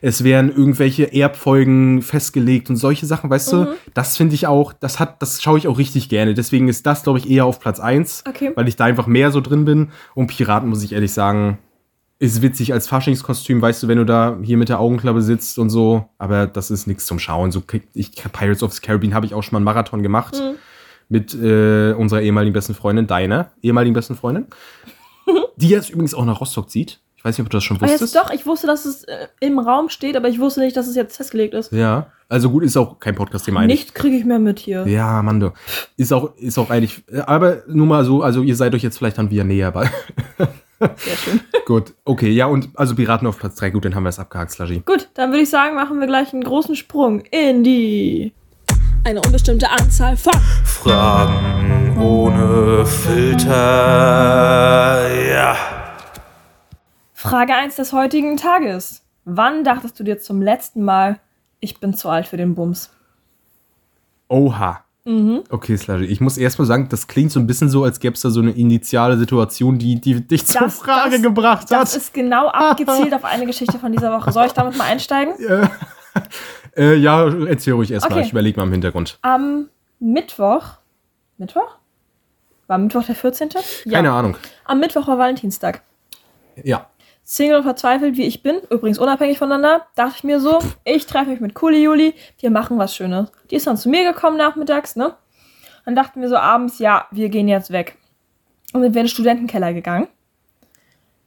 [0.00, 3.56] es werden irgendwelche Erbfolgen festgelegt und solche Sachen, weißt Mhm.
[3.64, 6.34] du, das finde ich auch, das hat, das schaue ich auch richtig gerne.
[6.34, 8.52] Deswegen ist das, glaube ich, eher auf Platz eins, Okay.
[8.54, 9.88] weil ich da einfach mehr so drin bin.
[10.14, 11.58] Und Piraten, muss ich ehrlich sagen,
[12.22, 15.70] ist witzig als Faschingskostüm, weißt du, wenn du da hier mit der Augenklappe sitzt und
[15.70, 17.50] so, aber das ist nichts zum Schauen.
[17.50, 20.54] So, ich, Pirates of the Caribbean habe ich auch schon mal einen Marathon gemacht Mhm.
[21.08, 24.46] mit äh, unserer ehemaligen besten Freundin, deiner ehemaligen besten Freundin,
[25.56, 27.00] die jetzt übrigens auch nach Rostock zieht.
[27.16, 28.14] Ich weiß nicht, ob du das schon jetzt wusstest.
[28.16, 30.94] doch, ich wusste, dass es äh, im Raum steht, aber ich wusste nicht, dass es
[30.94, 31.72] jetzt festgelegt ist.
[31.72, 33.80] Ja, also gut, ist auch kein Podcast-Thema eigentlich.
[33.80, 34.86] Nicht kriege ich mehr mit hier.
[34.86, 35.52] Ja, Mando.
[35.96, 39.18] Ist auch, ist auch eigentlich, aber nur mal so, also ihr seid euch jetzt vielleicht
[39.18, 39.90] dann wieder näher bei.
[40.96, 41.40] Sehr schön.
[41.66, 44.50] gut, okay, ja, und also Piraten auf Platz 3, gut, dann haben wir es abgehakt,
[44.52, 44.82] Slushy.
[44.84, 48.32] Gut, dann würde ich sagen, machen wir gleich einen großen Sprung in die
[49.04, 50.32] eine unbestimmte Anzahl von
[50.64, 53.50] Fragen ohne Filter.
[55.28, 55.56] Ja.
[57.12, 59.02] Frage 1 des heutigen Tages.
[59.24, 61.20] Wann dachtest du dir zum letzten Mal,
[61.60, 62.90] ich bin zu alt für den Bums?
[64.28, 64.84] Oha.
[65.04, 65.42] Mhm.
[65.50, 68.14] Okay, Slushy, ich muss erst mal sagen, das klingt so ein bisschen so, als gäbe
[68.14, 71.82] es da so eine initiale Situation, die, die dich zur Das- Frage das- gebracht hat.
[71.82, 74.30] Das ist genau abgezielt auf eine Geschichte von dieser Woche.
[74.30, 75.34] Soll ich damit mal einsteigen?
[76.76, 78.26] äh, ja, erzähl ruhig erst mal, Okay.
[78.26, 79.18] ich überlege mal im Hintergrund.
[79.22, 80.64] Am Mittwoch.
[81.38, 81.76] Mittwoch?
[82.68, 83.50] War Mittwoch der 14.?
[83.84, 83.92] Ja.
[83.98, 84.36] Keine Ahnung.
[84.64, 85.82] Am Mittwoch war Valentinstag.
[86.62, 86.86] Ja.
[87.32, 91.30] Single und verzweifelt, wie ich bin, übrigens unabhängig voneinander, dachte ich mir so, ich treffe
[91.30, 93.32] mich mit Kuli Juli, wir machen was Schönes.
[93.50, 95.14] Die ist dann zu mir gekommen nachmittags, ne?
[95.86, 97.96] Dann dachten wir so abends, ja, wir gehen jetzt weg.
[98.74, 100.08] Und sind wir in den Studentenkeller gegangen.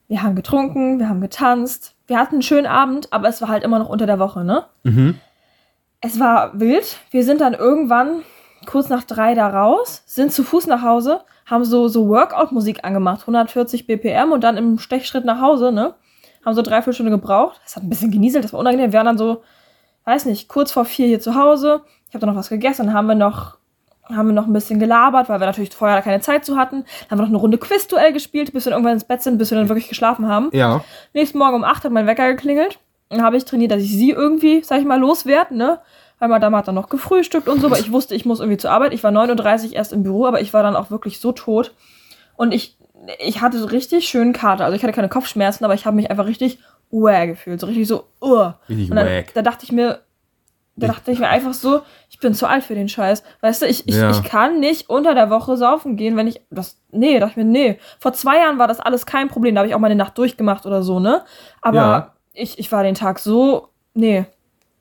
[0.08, 3.64] Wir haben getrunken, wir haben getanzt, wir hatten einen schönen Abend, aber es war halt
[3.64, 4.66] immer noch unter der Woche, ne?
[4.84, 5.20] Mhm.
[6.02, 6.98] Es war wild.
[7.10, 8.22] Wir sind dann irgendwann
[8.66, 13.22] kurz nach drei da raus, sind zu Fuß nach Hause, haben so, so Workout-Musik angemacht,
[13.22, 15.94] 140 BPM und dann im Stechschritt nach Hause, ne?
[16.46, 17.60] Haben so dreiviertel Stunde gebraucht.
[17.64, 18.92] Das hat ein bisschen genieselt, das war unangenehm.
[18.92, 19.42] Wir waren dann so,
[20.06, 21.82] weiß nicht, kurz vor vier hier zu Hause.
[22.08, 23.58] Ich habe dann noch was gegessen, haben wir noch,
[24.04, 26.86] haben wir noch ein bisschen gelabert, weil wir natürlich vorher keine Zeit zu hatten.
[27.10, 29.38] Dann haben wir noch eine Runde Quizduell gespielt, bis wir dann irgendwann ins Bett sind,
[29.38, 30.50] bis wir dann wirklich geschlafen haben.
[30.54, 30.84] Ja.
[31.14, 32.80] Nächsten Morgen um 8 hat mein Wecker geklingelt.
[33.10, 35.80] Dann habe ich trainiert, dass ich sie irgendwie, sag ich mal, loswerde, ne?
[36.20, 38.72] Weil Madame hat dann noch gefrühstückt und so, aber ich wusste, ich muss irgendwie zur
[38.72, 38.94] Arbeit.
[38.94, 41.74] Ich war 39 erst im Büro, aber ich war dann auch wirklich so tot.
[42.38, 42.78] Und ich,
[43.20, 44.64] ich hatte so richtig schön Kater.
[44.66, 46.60] Also ich hatte keine Kopfschmerzen, aber ich habe mich einfach richtig
[46.92, 47.60] uah gefühlt.
[47.60, 48.52] So richtig so, uh.
[48.70, 49.34] Richtig Und dann, wack.
[49.34, 50.00] da dachte ich mir,
[50.78, 53.24] da dachte ich mir einfach so, ich bin zu alt für den Scheiß.
[53.42, 54.10] Weißt du, ich, ich, Ja.
[54.12, 56.42] ich kann nicht unter der Woche saufen gehen, wenn ich.
[56.50, 57.80] Das, nee, dachte ich mir, nee.
[58.00, 59.56] Vor zwei Jahren war das alles kein Problem.
[59.56, 61.24] Da habe ich auch mal eine Nacht durchgemacht oder so, ne?
[61.62, 62.14] Aber Ja.
[62.34, 63.70] ich, ich war den Tag so.
[63.94, 64.26] Nee.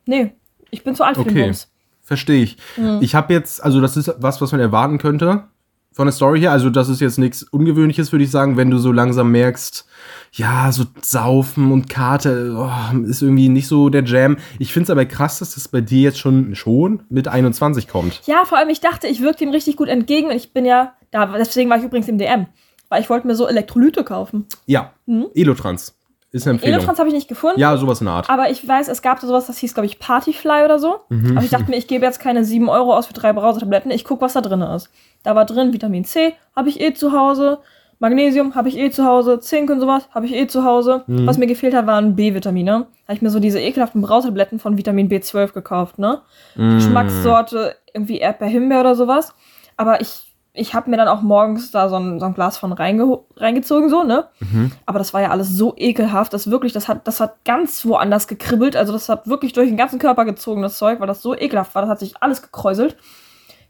[0.06, 0.32] Nee.
[0.74, 1.44] Ich bin zu alt für den Okay.
[1.44, 1.68] Bums.
[2.02, 2.58] Verstehe ich.
[3.00, 5.44] Ich habe jetzt, also das ist was, was man erwarten könnte
[5.92, 6.50] von der Story her.
[6.52, 9.86] Also das ist jetzt nichts Ungewöhnliches, würde ich sagen, wenn du so langsam merkst,
[10.32, 14.36] ja, so Saufen und Karte oh, ist irgendwie nicht so der Jam.
[14.58, 18.20] Ich finde es aber krass, dass das bei dir jetzt schon, schon mit 21 kommt.
[18.26, 20.28] Ja, vor allem, ich dachte, ich wirke dem richtig gut entgegen.
[20.28, 20.94] Und ich bin ja.
[21.10, 22.46] Da, deswegen war ich übrigens im DM.
[22.88, 24.46] Weil ich wollte mir so Elektrolyte kaufen.
[24.66, 24.92] Ja,
[25.34, 25.96] Elotrans
[26.34, 26.78] ist eine Empfehlung.
[26.78, 27.60] Elotrans habe ich nicht gefunden.
[27.60, 28.28] ja, sowas in der Art.
[28.28, 30.96] Aber ich weiß, es gab so sowas, das hieß, glaube ich, Partyfly oder so.
[31.08, 31.36] Mhm.
[31.36, 33.90] Aber ich dachte mir, ich gebe jetzt keine 7 Euro aus für drei Brausetabletten.
[33.92, 34.90] Ich gucke, was da drin ist.
[35.22, 37.58] Da war drin Vitamin C, habe ich eh zu Hause.
[38.00, 39.38] Magnesium habe ich eh zu Hause.
[39.38, 41.04] Zink und sowas habe ich eh zu Hause.
[41.06, 41.26] Mhm.
[41.26, 42.86] Was mir gefehlt hat, waren B-Vitamine.
[43.06, 46.20] Da habe ich mir so diese ekelhaften Brausetabletten von Vitamin B12 gekauft, ne?
[46.56, 46.74] Mhm.
[46.74, 49.32] Geschmackssorte, irgendwie Erdbeer-Himbeer oder sowas.
[49.76, 52.72] Aber ich, ich habe mir dann auch morgens da so ein, so ein Glas von
[52.72, 54.26] reinge reingezogen, so, ne?
[54.38, 54.70] Mhm.
[54.86, 58.28] Aber das war ja alles so ekelhaft, dass wirklich, das hat, das hat ganz woanders
[58.28, 58.76] gekribbelt.
[58.76, 61.74] Also das hat wirklich durch den ganzen Körper gezogen, das Zeug, weil das so ekelhaft
[61.74, 61.82] war.
[61.82, 62.96] Das hat sich alles gekräuselt.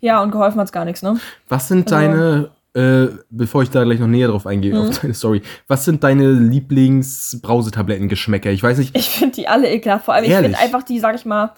[0.01, 1.18] Ja, und geholfen hat's gar nichts, ne?
[1.49, 4.88] Was sind Also- deine, äh, bevor ich da gleich noch näher drauf eingehe, Mhm.
[4.90, 8.51] auf deine Story, was sind deine Lieblings-Brausetablettengeschmäcker?
[8.51, 10.05] Ich weiß nicht, Ich finde die alle ekelhaft.
[10.05, 10.47] Vor allem, ich Ehrlich?
[10.51, 11.53] finde einfach die, sag ich mal,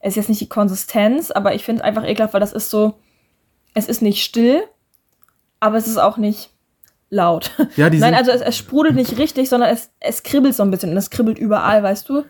[0.00, 2.94] es ist jetzt nicht die Konsistenz, aber ich finde einfach ekelhaft, weil das ist so,
[3.78, 4.62] es ist nicht still,
[5.60, 6.50] aber es ist auch nicht
[7.10, 7.50] laut.
[7.76, 10.70] Ja, die Nein, also es, es sprudelt nicht richtig, sondern es, es kribbelt so ein
[10.70, 12.24] bisschen und es kribbelt überall, weißt du?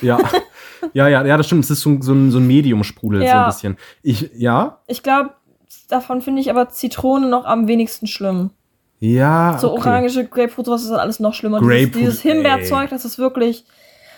[0.00, 0.18] Ja.
[0.94, 1.64] ja, ja, ja, das stimmt.
[1.64, 3.44] Es ist so, so ein, so ein Medium-Sprudel, so Ja.
[3.44, 3.76] ein bisschen.
[4.02, 5.30] Ich, ja, Ich glaube,
[5.88, 8.50] davon finde ich aber Zitrone noch am wenigsten schlimm.
[9.00, 9.58] ja.
[9.60, 9.88] So okay.
[9.88, 11.58] orange Grapefruit, sowas ist dann alles noch schlimmer.
[11.60, 13.64] Grapefruit, dieses, dieses Himbeerzeug, das ist wirklich,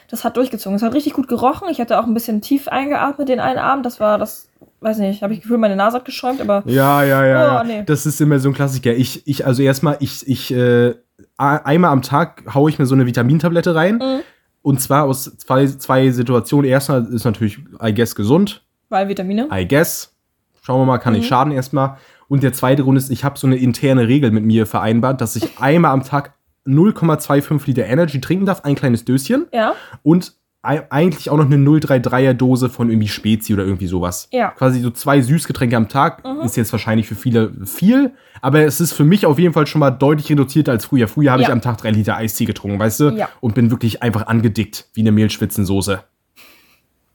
[0.09, 0.77] das hat durchgezogen.
[0.77, 1.69] Es hat richtig gut gerochen.
[1.71, 3.85] Ich hatte auch ein bisschen tief eingeatmet den einen Abend.
[3.87, 4.49] Das war, das,
[4.81, 7.61] weiß nicht, habe ich das Gefühl, meine Nase hat geschäumt, aber Ja, ja, ja.
[7.61, 7.83] Oh, nee.
[7.85, 8.93] Das ist immer so ein Klassiker.
[8.93, 10.95] Ich, ich also erstmal, ich, ich, äh,
[11.37, 13.97] einmal am Tag haue ich mir so eine Vitamintablette rein.
[13.97, 14.21] Mhm.
[14.63, 16.71] Und zwar aus zwei, zwei Situationen.
[16.71, 18.63] Erstmal ist natürlich, I guess, gesund.
[18.89, 19.49] Weil Vitamine.
[19.53, 20.15] I guess.
[20.63, 21.97] Schauen wir mal, kann nicht schaden erstmal.
[22.29, 25.37] Und der zweite Grund ist, ich habe so eine interne Regel mit mir vereinbart, dass
[25.37, 26.35] ich einmal am Tag
[26.67, 29.47] 0,25 Liter Energy trinken darf, ein kleines Döschen.
[29.53, 29.75] Ja.
[30.03, 34.29] Und eigentlich auch noch eine 033er Dose von irgendwie Spezi oder irgendwie sowas.
[34.31, 34.51] Ja.
[34.51, 36.23] Quasi so zwei Süßgetränke am Tag.
[36.45, 39.81] Ist jetzt wahrscheinlich für viele viel, aber es ist für mich auf jeden Fall schon
[39.81, 41.09] mal deutlich reduzierter als früher.
[41.09, 41.55] Früher habe ich Ja.
[41.55, 43.09] am Tag drei Liter Eistee getrunken, weißt du?
[43.11, 43.29] Ja.
[43.41, 46.03] Und bin wirklich einfach angedickt wie eine Mehlschwitzensoße.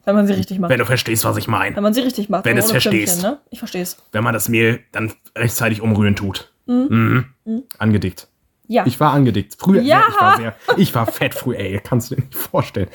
[0.05, 0.69] Wenn man sie richtig macht.
[0.69, 1.75] Wenn du verstehst, was ich meine.
[1.75, 2.45] Wenn man sie richtig macht.
[2.45, 3.23] Wenn du's ohne verstehst.
[3.23, 3.39] Ne?
[3.49, 3.97] Ich versteh's.
[4.11, 6.51] Wenn man das Mehl dann rechtzeitig umrühren tut.
[6.67, 7.25] Mhm.
[7.79, 8.27] Angedickt.
[8.67, 8.85] Ja.
[8.87, 9.55] Ich war angedickt.
[9.59, 10.03] Früher, Ja.
[10.09, 12.87] ich war sehr, ich war fett früher, ey, kannst du dir nicht vorstellen.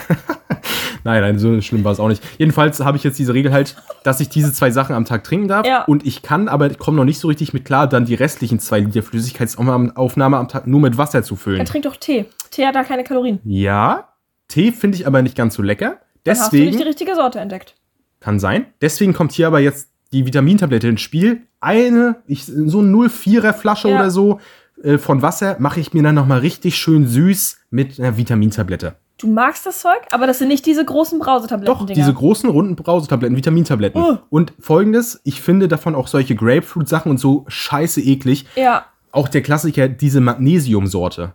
[1.04, 2.22] nein, nein, so schlimm war es auch nicht.
[2.38, 5.48] Jedenfalls habe ich jetzt diese Regel halt, dass ich diese zwei Sachen am Tag trinken
[5.48, 5.66] darf.
[5.66, 5.84] Ja.
[5.84, 8.58] Und ich kann, aber ich komme noch nicht so richtig mit klar, dann die restlichen
[8.60, 11.58] zwei Liter Flüssigkeitsaufnahme am Tag nur mit Wasser zu füllen.
[11.58, 12.26] Dann trink doch Tee.
[12.50, 13.40] Tee hat da keine Kalorien.
[13.44, 14.08] Ja,
[14.48, 15.98] Tee finde ich aber nicht ganz so lecker.
[16.24, 17.74] Dann hast du nicht Deswegen, die richtige Sorte entdeckt.
[18.20, 18.66] kann sein.
[18.80, 21.42] Deswegen kommt hier aber jetzt die Vitamintablette ins Spiel.
[21.60, 23.96] Eine, ich, so eine 0,4er Flasche Ja.
[23.96, 24.40] oder so
[24.82, 28.94] äh, von Wasser mache ich mir dann nochmal richtig schön süß mit einer Vitamintablette.
[29.18, 31.78] Du magst das Zeug, aber das sind nicht diese großen Brausetabletten.
[31.78, 34.02] Doch, diese großen runden Brausetabletten, Vitamintabletten.
[34.02, 34.18] Oh.
[34.28, 38.46] Und folgendes, ich finde davon auch solche Grapefruit-Sachen und so scheiße eklig.
[38.56, 38.84] Ja.
[39.12, 41.32] Auch der Klassiker, diese Magnesiumsorte.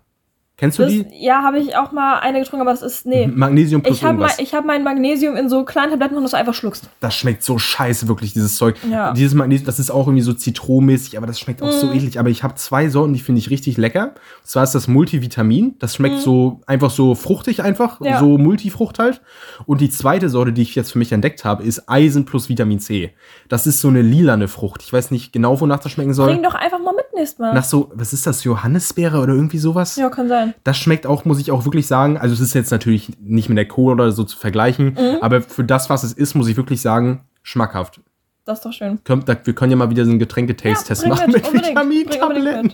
[0.61, 1.05] Kennst du Das, die?
[1.19, 3.05] ja, habe ich auch mal eine getrunken, aber das ist.
[3.07, 3.25] Nee.
[3.25, 4.37] Magnesium plus Ich habe irgendwas.
[4.37, 6.87] mein, ich hab mein Magnesium in so kleinen Tabletten und das einfach schluckst.
[6.99, 8.75] das schmeckt so scheiße, wirklich, dieses Zeug.
[8.89, 9.11] Ja.
[9.13, 11.79] Dieses Magnesium, das ist auch irgendwie so zitronmäßig, aber das schmeckt auch Mhm.
[11.79, 12.19] so eklig.
[12.19, 14.09] Aber ich habe zwei Sorten, die finde ich richtig lecker.
[14.13, 15.75] Und zwar ist das Multivitamin.
[15.79, 16.19] Das schmeckt Mhm.
[16.21, 18.19] so einfach so fruchtig einfach, Ja.
[18.19, 19.21] so Multifrucht halt.
[19.65, 22.79] Und die zweite Sorte, die ich jetzt für mich entdeckt habe, ist Eisen plus Vitamin
[22.79, 23.13] C.
[23.49, 24.83] Das ist so eine lilane Frucht.
[24.83, 26.27] Ich weiß nicht genau, wonach das schmecken soll.
[26.27, 27.53] Bring doch einfach mal mit nächstes Mal.
[27.55, 29.95] Nach so, was ist das, Johannisbeere oder irgendwie sowas?
[29.95, 30.50] ja, kann sein.
[30.63, 33.57] Das schmeckt auch, muss ich auch wirklich sagen, also es ist jetzt natürlich nicht mit
[33.57, 35.17] der Cola oder so zu vergleichen, Mhm.
[35.21, 37.99] aber für das, was es ist, muss ich wirklich sagen, schmackhaft.
[38.45, 38.99] Das ist doch schön.
[39.03, 42.73] Könnt- da- Wir können ja mal wieder so einen Getränketaste-Test bring machen mit, mit Vitamintabletten.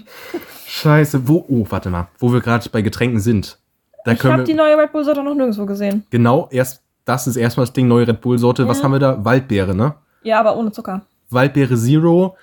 [0.65, 3.57] Scheiße, wo, oh, warte mal, wo wir gerade bei Getränken sind.
[4.05, 6.05] Da Ich habe die neue Red Bull Sorte noch nirgendwo gesehen.
[6.09, 8.67] genau, erst, das ist erstmal das Ding, neue Red Bull-Sorte.
[8.67, 8.83] Was Mhm.
[8.83, 9.25] haben wir da?
[9.25, 9.95] Waldbeere, ne?
[10.23, 11.01] Ja, aber ohne Zucker.
[11.29, 12.35] Waldbeere Zero.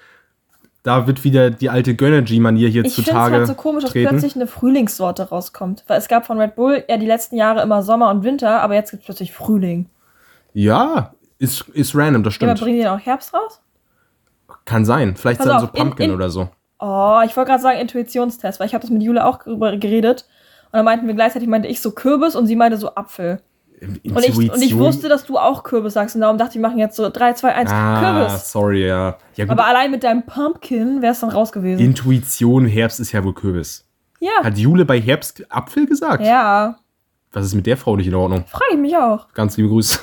[0.84, 3.92] Da wird wieder die alte Gönnergy-Manier hier Ich finde es zutage halt so komisch, dass
[3.92, 4.10] treten.
[4.10, 5.82] plötzlich eine Frühlingssorte rauskommt.
[5.88, 8.74] Weil es gab von Red Bull ja die letzten Jahre immer Sommer und Winter, aber
[8.74, 9.88] jetzt gibt es plötzlich Frühling.
[10.52, 12.60] Ja, ist, ist random, das Ja, aber stimmt.
[12.66, 13.60] bringen die dann auch Herbst raus?
[14.66, 15.16] Kann sein.
[15.16, 16.48] Vielleicht Pass dann auf, so Pumpkin in- in- oder so.
[16.78, 20.26] Oh, ich wollte gerade sagen Intuitionstest, weil ich habe das mit Jule auch drüber geredet.
[20.66, 23.40] Und dann meinten wir gleichzeitig, meinte ich so Kürbis und sie meinte so Apfel.
[23.82, 26.14] Und ich, und ich wusste, dass du auch Kürbis sagst.
[26.14, 28.50] Und darum dachte ich, wir machen jetzt so 3, 2, 1, Ah, Kürbis.
[28.52, 29.16] sorry, ja.
[29.36, 29.48] ja.
[29.48, 31.80] Aber allein mit deinem Pumpkin wäre es dann raus gewesen.
[31.80, 33.84] Intuition, Herbst ist ja wohl Kürbis.
[34.20, 34.30] ja.
[34.42, 36.24] Hat Jule bei Herbst Apfel gesagt?
[36.24, 36.78] Ja,
[37.32, 38.44] Was ist mit der Frau nicht in Ordnung?
[38.46, 39.28] frage ich mich auch.
[39.34, 39.98] Ganz liebe Grüße.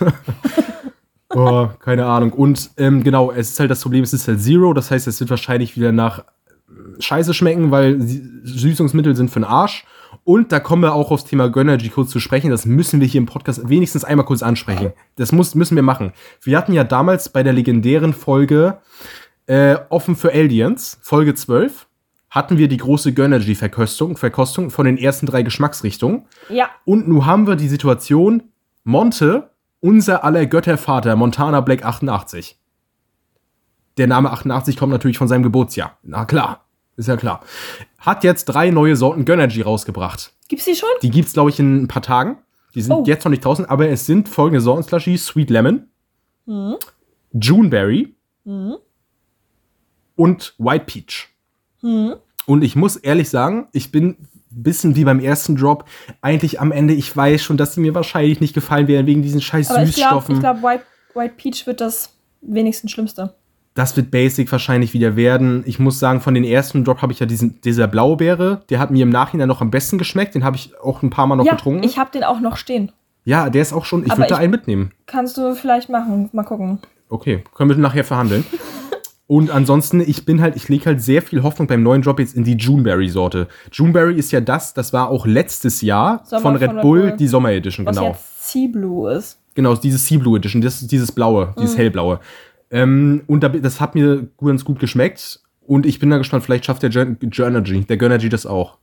[1.30, 2.34] oh, keine Ahnung.
[2.34, 4.74] Und ähm, genau, es ist halt das Problem, es ist halt Zero.
[4.74, 6.24] Das heißt, es wird wahrscheinlich wieder nach
[7.00, 8.00] Scheiße schmecken, weil
[8.44, 9.86] Süßungsmittel sind für den Arsch.
[10.24, 12.52] Und da kommen wir auch aufs Thema Gönnergy kurz zu sprechen.
[12.52, 14.94] Das müssen wir hier im Podcast wenigstens einmal kurz ansprechen.
[15.16, 16.14] Das muss, müssen wir machen.
[16.42, 18.80] Wir hatten ja damals bei der legendären Folge
[19.48, 21.88] äh, Offen für Aliens, Folge 12,
[22.30, 26.28] hatten wir die große Gönnergy-Verkostung Verkostung von den ersten drei Geschmacksrichtungen.
[26.50, 28.44] Ja, Und nun haben wir die Situation,
[28.84, 29.50] Monte,
[29.82, 32.58] unser aller Göttervater, Montana Black 88.
[33.98, 35.98] Der Name 88 kommt natürlich von seinem Geburtsjahr.
[36.04, 36.66] Na klar,
[37.02, 37.42] ist ja klar.
[38.00, 40.32] Hat jetzt drei neue Sorten Gönnergy rausgebracht.
[40.48, 40.90] gibt's die schon?
[41.02, 42.38] Die gibt's, glaube ich, in ein paar Tagen.
[42.76, 43.04] Die sind Oh.
[43.06, 45.88] jetzt noch nicht draußen, aber es sind folgende Sorten Slushy, Sweet Lemon,
[46.46, 46.76] Mhm.
[47.34, 48.76] Juneberry Mhm.
[50.16, 51.30] und White Peach.
[51.82, 52.16] Mhm.
[52.46, 54.18] Und ich muss ehrlich sagen, ich bin ein
[54.50, 55.86] bisschen wie beim ersten Drop.
[56.22, 59.42] Eigentlich am Ende, ich weiß schon, dass die mir wahrscheinlich nicht gefallen werden wegen diesen
[59.42, 60.36] scheiß Aber ich glaube, Süßstoffen.
[60.36, 60.84] ich glaub, White,
[61.14, 63.36] White Peach wird das wenigstens Schlimmste.
[63.74, 65.64] Das wird Basic wahrscheinlich wieder werden.
[65.66, 68.62] Ich muss sagen, von den ersten Drop habe ich ja diesen, dieser Blaubeere.
[68.70, 70.36] Der hat mir im Nachhinein noch am besten geschmeckt.
[70.36, 71.84] Den habe ich auch ein paar Mal noch ja, getrunken.
[71.84, 72.92] ich habe den auch noch stehen.
[73.24, 74.06] ja, der ist auch schon.
[74.06, 74.92] Ich würde da einen mitnehmen.
[75.06, 76.30] Kannst du vielleicht machen.
[76.34, 76.80] Mal gucken.
[77.10, 78.46] Okay, können wir nachher verhandeln.
[79.28, 82.36] Und ansonsten, ich bin halt, ich lege halt sehr viel Hoffnung beim neuen Drop jetzt
[82.36, 83.48] in die Juneberry-Sorte.
[83.72, 87.02] Juneberry ist ja das, das war auch letztes Jahr Sommer von Red, von Red Bull,
[87.02, 87.18] Bull.
[87.18, 88.10] die Sommer Edition, Was genau.
[88.10, 89.40] jetzt Sea Blue ist.
[89.56, 92.20] Genau, dieses Sea Blue Edition, das ist dieses blaue, dieses hellblaue.
[92.72, 95.42] Ähm, und da, das hat mir ganz gut geschmeckt.
[95.62, 98.78] Und ich bin da gespannt, vielleicht schafft der Journergy, der Gönnergy das auch.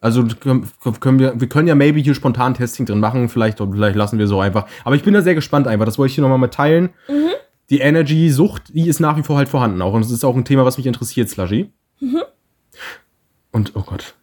[0.00, 4.18] Also können wir, wir können ja maybe hier spontan Testing drin machen, vielleicht, vielleicht lassen
[4.18, 4.66] wir so einfach.
[4.84, 6.90] Aber ich bin da sehr gespannt einfach, das wollte ich hier nochmal mitteilen.
[7.70, 9.92] Die Energy-Sucht, die ist nach wie vor halt vorhanden auch.
[9.94, 11.72] Und das ist auch ein Thema, was mich interessiert, Slushy.
[13.50, 14.14] Und, oh Gott.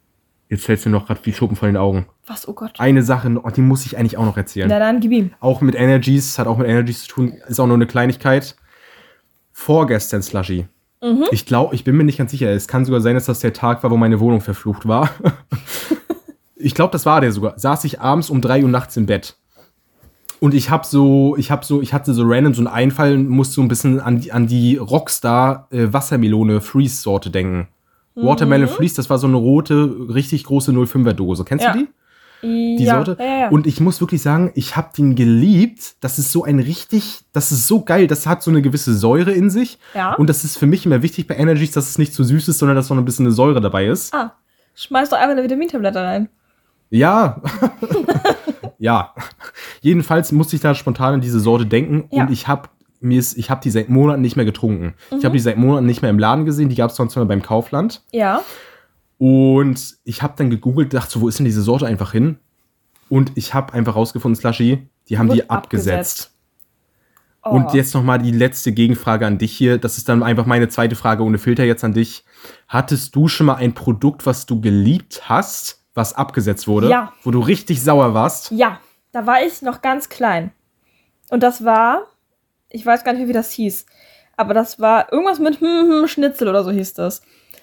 [0.54, 2.06] Jetzt fällt es mir noch gerade wie Schuppen von den Augen.
[2.28, 2.74] Was, oh Gott.
[2.80, 4.68] Eine Sache, noch- die muss ich eigentlich auch noch erzählen.
[4.70, 5.32] Na dann, gib ihm.
[5.40, 8.56] Auch mit Energies, hat auch mit Energies zu tun, ist auch nur eine Kleinigkeit.
[9.52, 10.68] Vorgestern Slushy.
[11.32, 12.50] Ich glaube, ich bin mir nicht ganz sicher.
[12.52, 15.10] Es kann sogar sein, dass das der Tag war, wo meine Wohnung verflucht war.
[16.56, 17.58] ich glaube, das war der sogar.
[17.58, 19.36] Saß ich abends um 3 Uhr nachts im Bett.
[20.40, 23.28] Und ich habe so, ich habe so, ich hatte so random so einen Einfall und
[23.28, 27.70] musste so ein bisschen an die, an die Rockstar äh, Wassermelone Freeze Sorte denken.
[28.16, 31.44] Watermelon Freeze, das war so eine rote, richtig große 05er Dose.
[31.46, 31.74] Kennst Ja.
[31.74, 31.88] du die?
[32.78, 33.18] die ja, Sorte.
[33.24, 33.48] Ja.
[33.50, 35.96] Und ich muss wirklich sagen, ich habe den geliebt.
[36.02, 38.06] Das ist so ein richtig, das ist so geil.
[38.08, 39.80] Das hat so eine gewisse Säure in sich.
[39.96, 40.14] Ja.
[40.16, 42.60] Und das ist für mich immer wichtig bei Energies, dass es nicht zu süß ist,
[42.60, 44.14] sondern dass noch ein bisschen eine Säure dabei ist.
[44.14, 44.34] ah,
[44.76, 46.28] schmeiß doch einfach eine Vitamintablette rein.
[46.90, 47.42] Ja.
[48.78, 49.14] ja.
[49.82, 52.24] Jedenfalls musste ich da spontan an diese Sorte denken Ja.
[52.24, 52.70] und ich habe
[53.04, 54.94] mir ist, ich habe die seit Monaten nicht mehr getrunken.
[55.12, 55.24] Ich Mhm.
[55.26, 56.70] habe die seit Monaten nicht mehr im Laden gesehen.
[56.70, 58.02] Die gab es sonst immer beim Kaufland.
[58.12, 58.42] Ja.
[59.18, 62.38] Und ich habe dann gegoogelt, dachte so, wo ist denn diese Sorte einfach hin?
[63.10, 66.32] Und ich habe einfach rausgefunden, Slushy, die haben Wird die abgesetzt.
[67.46, 67.50] Oh.
[67.52, 69.78] Und jetzt noch mal die letzte Gegenfrage an dich hier.
[69.78, 72.24] Das ist dann einfach meine zweite Frage ohne Filter jetzt an dich.
[72.70, 76.90] Hattest du schon mal ein Produkt, was du geliebt hast, was abgesetzt wurde?
[76.90, 77.12] Ja.
[77.24, 78.52] Wo du richtig sauer warst?
[78.52, 78.80] Ja,
[79.12, 80.52] da war ich noch ganz klein.
[81.30, 82.04] Und das war,
[82.74, 83.86] ich weiß gar nicht mehr, wie das hieß,
[84.36, 87.22] aber das war irgendwas mit hm, hm, Schnitzel oder so hieß das.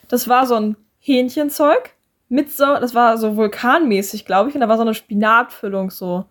[0.08, 1.90] Das war so ein Hähnchenzeug
[2.28, 6.14] mit so, das war so vulkanmäßig, glaube ich, und da war so eine Spinatfüllung so.
[6.14, 6.26] Und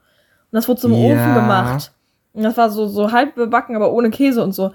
[0.51, 0.97] das wurde zum Ja.
[1.13, 1.91] Ofen gemacht.
[2.33, 4.71] Und das war so, so halb bebacken, aber ohne Käse und so.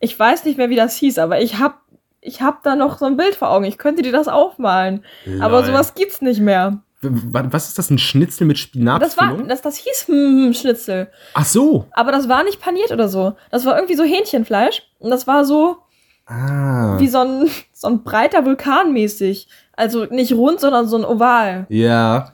[0.00, 1.82] Ich weiß nicht mehr, wie das hieß, aber ich hab,
[2.20, 3.64] ich hab da noch so ein Bild vor Augen.
[3.66, 5.04] Ich könnte dir das aufmalen.
[5.40, 5.66] Aber Lol.
[5.66, 6.82] sowas gibt's nicht mehr.
[7.10, 11.10] Was ist das, ein Schnitzel mit Das war, das, das hieß hm, Schnitzel.
[11.34, 11.86] Ach so.
[11.92, 13.34] Aber das war nicht paniert oder so.
[13.50, 14.82] Das war irgendwie so Hähnchenfleisch.
[14.98, 15.78] Und das war so
[16.26, 16.98] Ah.
[16.98, 19.46] wie so ein, so ein breiter Vulkan mäßig.
[19.76, 21.66] Also nicht rund, sondern so ein Oval.
[21.68, 22.32] Ja.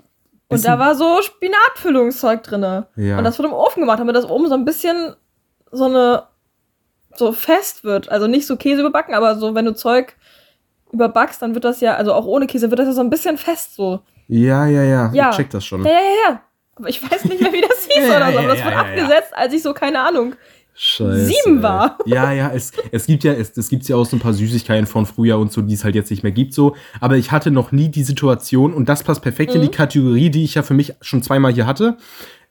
[0.49, 2.89] Und Ist da war so Spinatfüllungszeug drinne.
[2.97, 3.19] Ja.
[3.19, 5.15] Und das wurde im Ofen gemacht, damit das oben so ein bisschen
[5.71, 6.25] so eine
[7.15, 8.09] so fest wird.
[8.11, 10.17] Also nicht so Käse überbacken, aber so, wenn du Zeug
[10.93, 13.39] überbackst, dann wird das ja, also auch ohne Käse, wird das ja so ein bisschen
[13.39, 14.01] fest so.
[14.31, 15.11] Ja, ja, ja.
[15.13, 15.31] Ja.
[15.31, 15.83] Ich check das schon.
[15.85, 16.41] Ja, ja, ja, ja.
[16.77, 18.39] Aber ich weiß nicht mehr, wie das hieß Ja, oder so.
[18.39, 20.35] Aber das wurde abgesetzt, als ich so, keine Ahnung,
[20.73, 21.99] Scheiße, Sieben war.
[22.07, 24.87] Ja, ja, es, es gibt ja, es, es gibt ja auch so ein paar Süßigkeiten
[24.87, 26.75] von früher und so, die es halt jetzt nicht mehr gibt, so.
[27.01, 29.73] Aber ich hatte noch nie die Situation, und das passt perfekt in die Mhm.
[29.73, 31.99] Kategorie, die ich ja für mich schon zweimal hier hatte.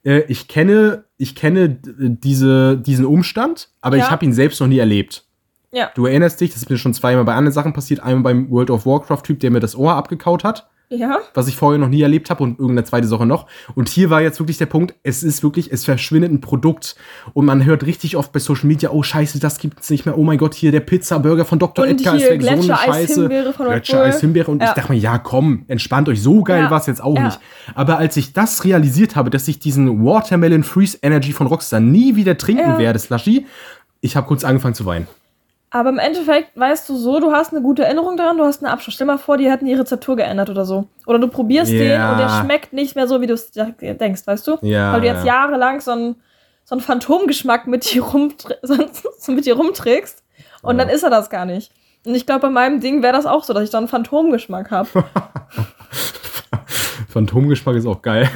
[0.03, 4.11] Äh, ich kenne, ich kenne diese, diesen Umstand, aber ich Ja.
[4.11, 5.23] habe ihn selbst noch nie erlebt.
[5.71, 5.89] Ja.
[5.95, 8.01] Du erinnerst dich, das ist mir schon zweimal bei anderen Sachen passiert.
[8.01, 11.19] Einmal beim World of Warcraft-Typ, der mir das Ohr abgekaut hat Ja.
[11.35, 13.45] was ich vorher noch nie erlebt habe und irgendeine zweite Sache noch.
[13.75, 16.95] Und hier war jetzt wirklich der Punkt, es ist wirklich, es verschwindet ein Produkt
[17.33, 20.23] und man hört richtig oft bei Social Media, oh scheiße, das gibt's nicht mehr, oh
[20.23, 21.85] mein Gott, hier der Pizza-Burger von Dr.
[21.85, 23.21] Und Edgar ist hier weg, so eine Scheiße.
[23.21, 24.21] Himbeere von Red Gletschereis, Bull.
[24.21, 24.69] Himbeere und Ja.
[24.69, 26.71] ich dachte mir, ja komm, entspannt euch, so geil Ja.
[26.71, 27.25] war's jetzt auch Ja.
[27.25, 27.39] nicht.
[27.75, 32.15] Aber als ich das realisiert habe, dass ich diesen Watermelon Freeze Energy von Rockstar nie
[32.15, 33.45] wieder trinken werde, Slushy,
[34.01, 35.07] ich habe kurz angefangen zu weinen.
[35.71, 38.71] Aber im Endeffekt weißt du so, du hast eine gute Erinnerung daran, du hast einen
[38.73, 38.95] Abschluss.
[38.95, 40.85] Stell mal vor, die hätten die Rezeptur geändert oder so.
[41.05, 42.11] Oder du probierst den Ja.
[42.11, 44.57] und der schmeckt nicht mehr so, wie du es denkst, weißt du?
[44.61, 45.35] Ja, Weil du jetzt ja.
[45.43, 46.15] jahrelang so einen,
[46.63, 48.03] so einen Phantomgeschmack mit dir,
[48.63, 50.23] so mit dir rumträgst
[50.63, 50.85] und Ja.
[50.85, 51.71] dann ist er das gar nicht.
[52.05, 54.71] Und ich glaube, bei meinem Ding wäre das auch so, dass ich so einen Phantomgeschmack
[54.71, 54.89] habe.
[57.09, 58.29] Phantomgeschmack ist auch geil.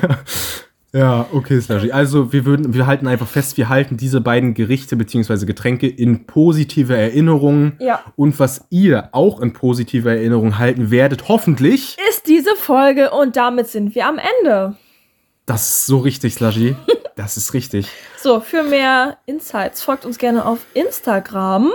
[0.94, 1.92] Ja, okay, Slushy.
[1.92, 5.46] Also wir würden, wir halten einfach fest, wir halten diese beiden Gerichte bzw.
[5.46, 7.74] Getränke in positive Erinnerung.
[7.80, 8.02] Ja.
[8.16, 13.68] Und was ihr auch in positive Erinnerung halten werdet, hoffentlich, Ist diese Folge und damit
[13.68, 14.76] sind wir am Ende.
[15.48, 16.76] das ist so richtig, Slushy.
[17.16, 17.88] Das ist richtig.
[18.18, 21.72] So, für mehr Insights folgt uns gerne auf Instagram.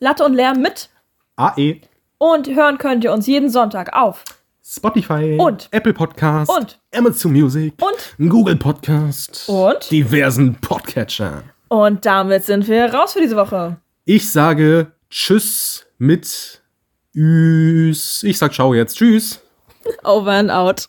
[0.00, 0.90] Latte und Lärm mit
[1.36, 1.82] AE,
[2.18, 4.24] Und hören könnt ihr uns jeden Sonntag auf.
[4.68, 5.68] Spotify, Und.
[5.70, 6.80] Apple Podcast, Und.
[6.92, 8.28] Amazon Music, Und.
[8.30, 9.88] Google Podcast Und.
[9.92, 11.44] diversen Podcatcher.
[11.68, 13.76] Und damit sind wir raus für diese Woche.
[14.04, 16.60] Ich sage Tschüss mit
[17.14, 18.24] Üs.
[18.24, 18.96] Ich sag Ciao jetzt.
[18.96, 19.40] Tschüss.
[20.02, 20.88] Over and out.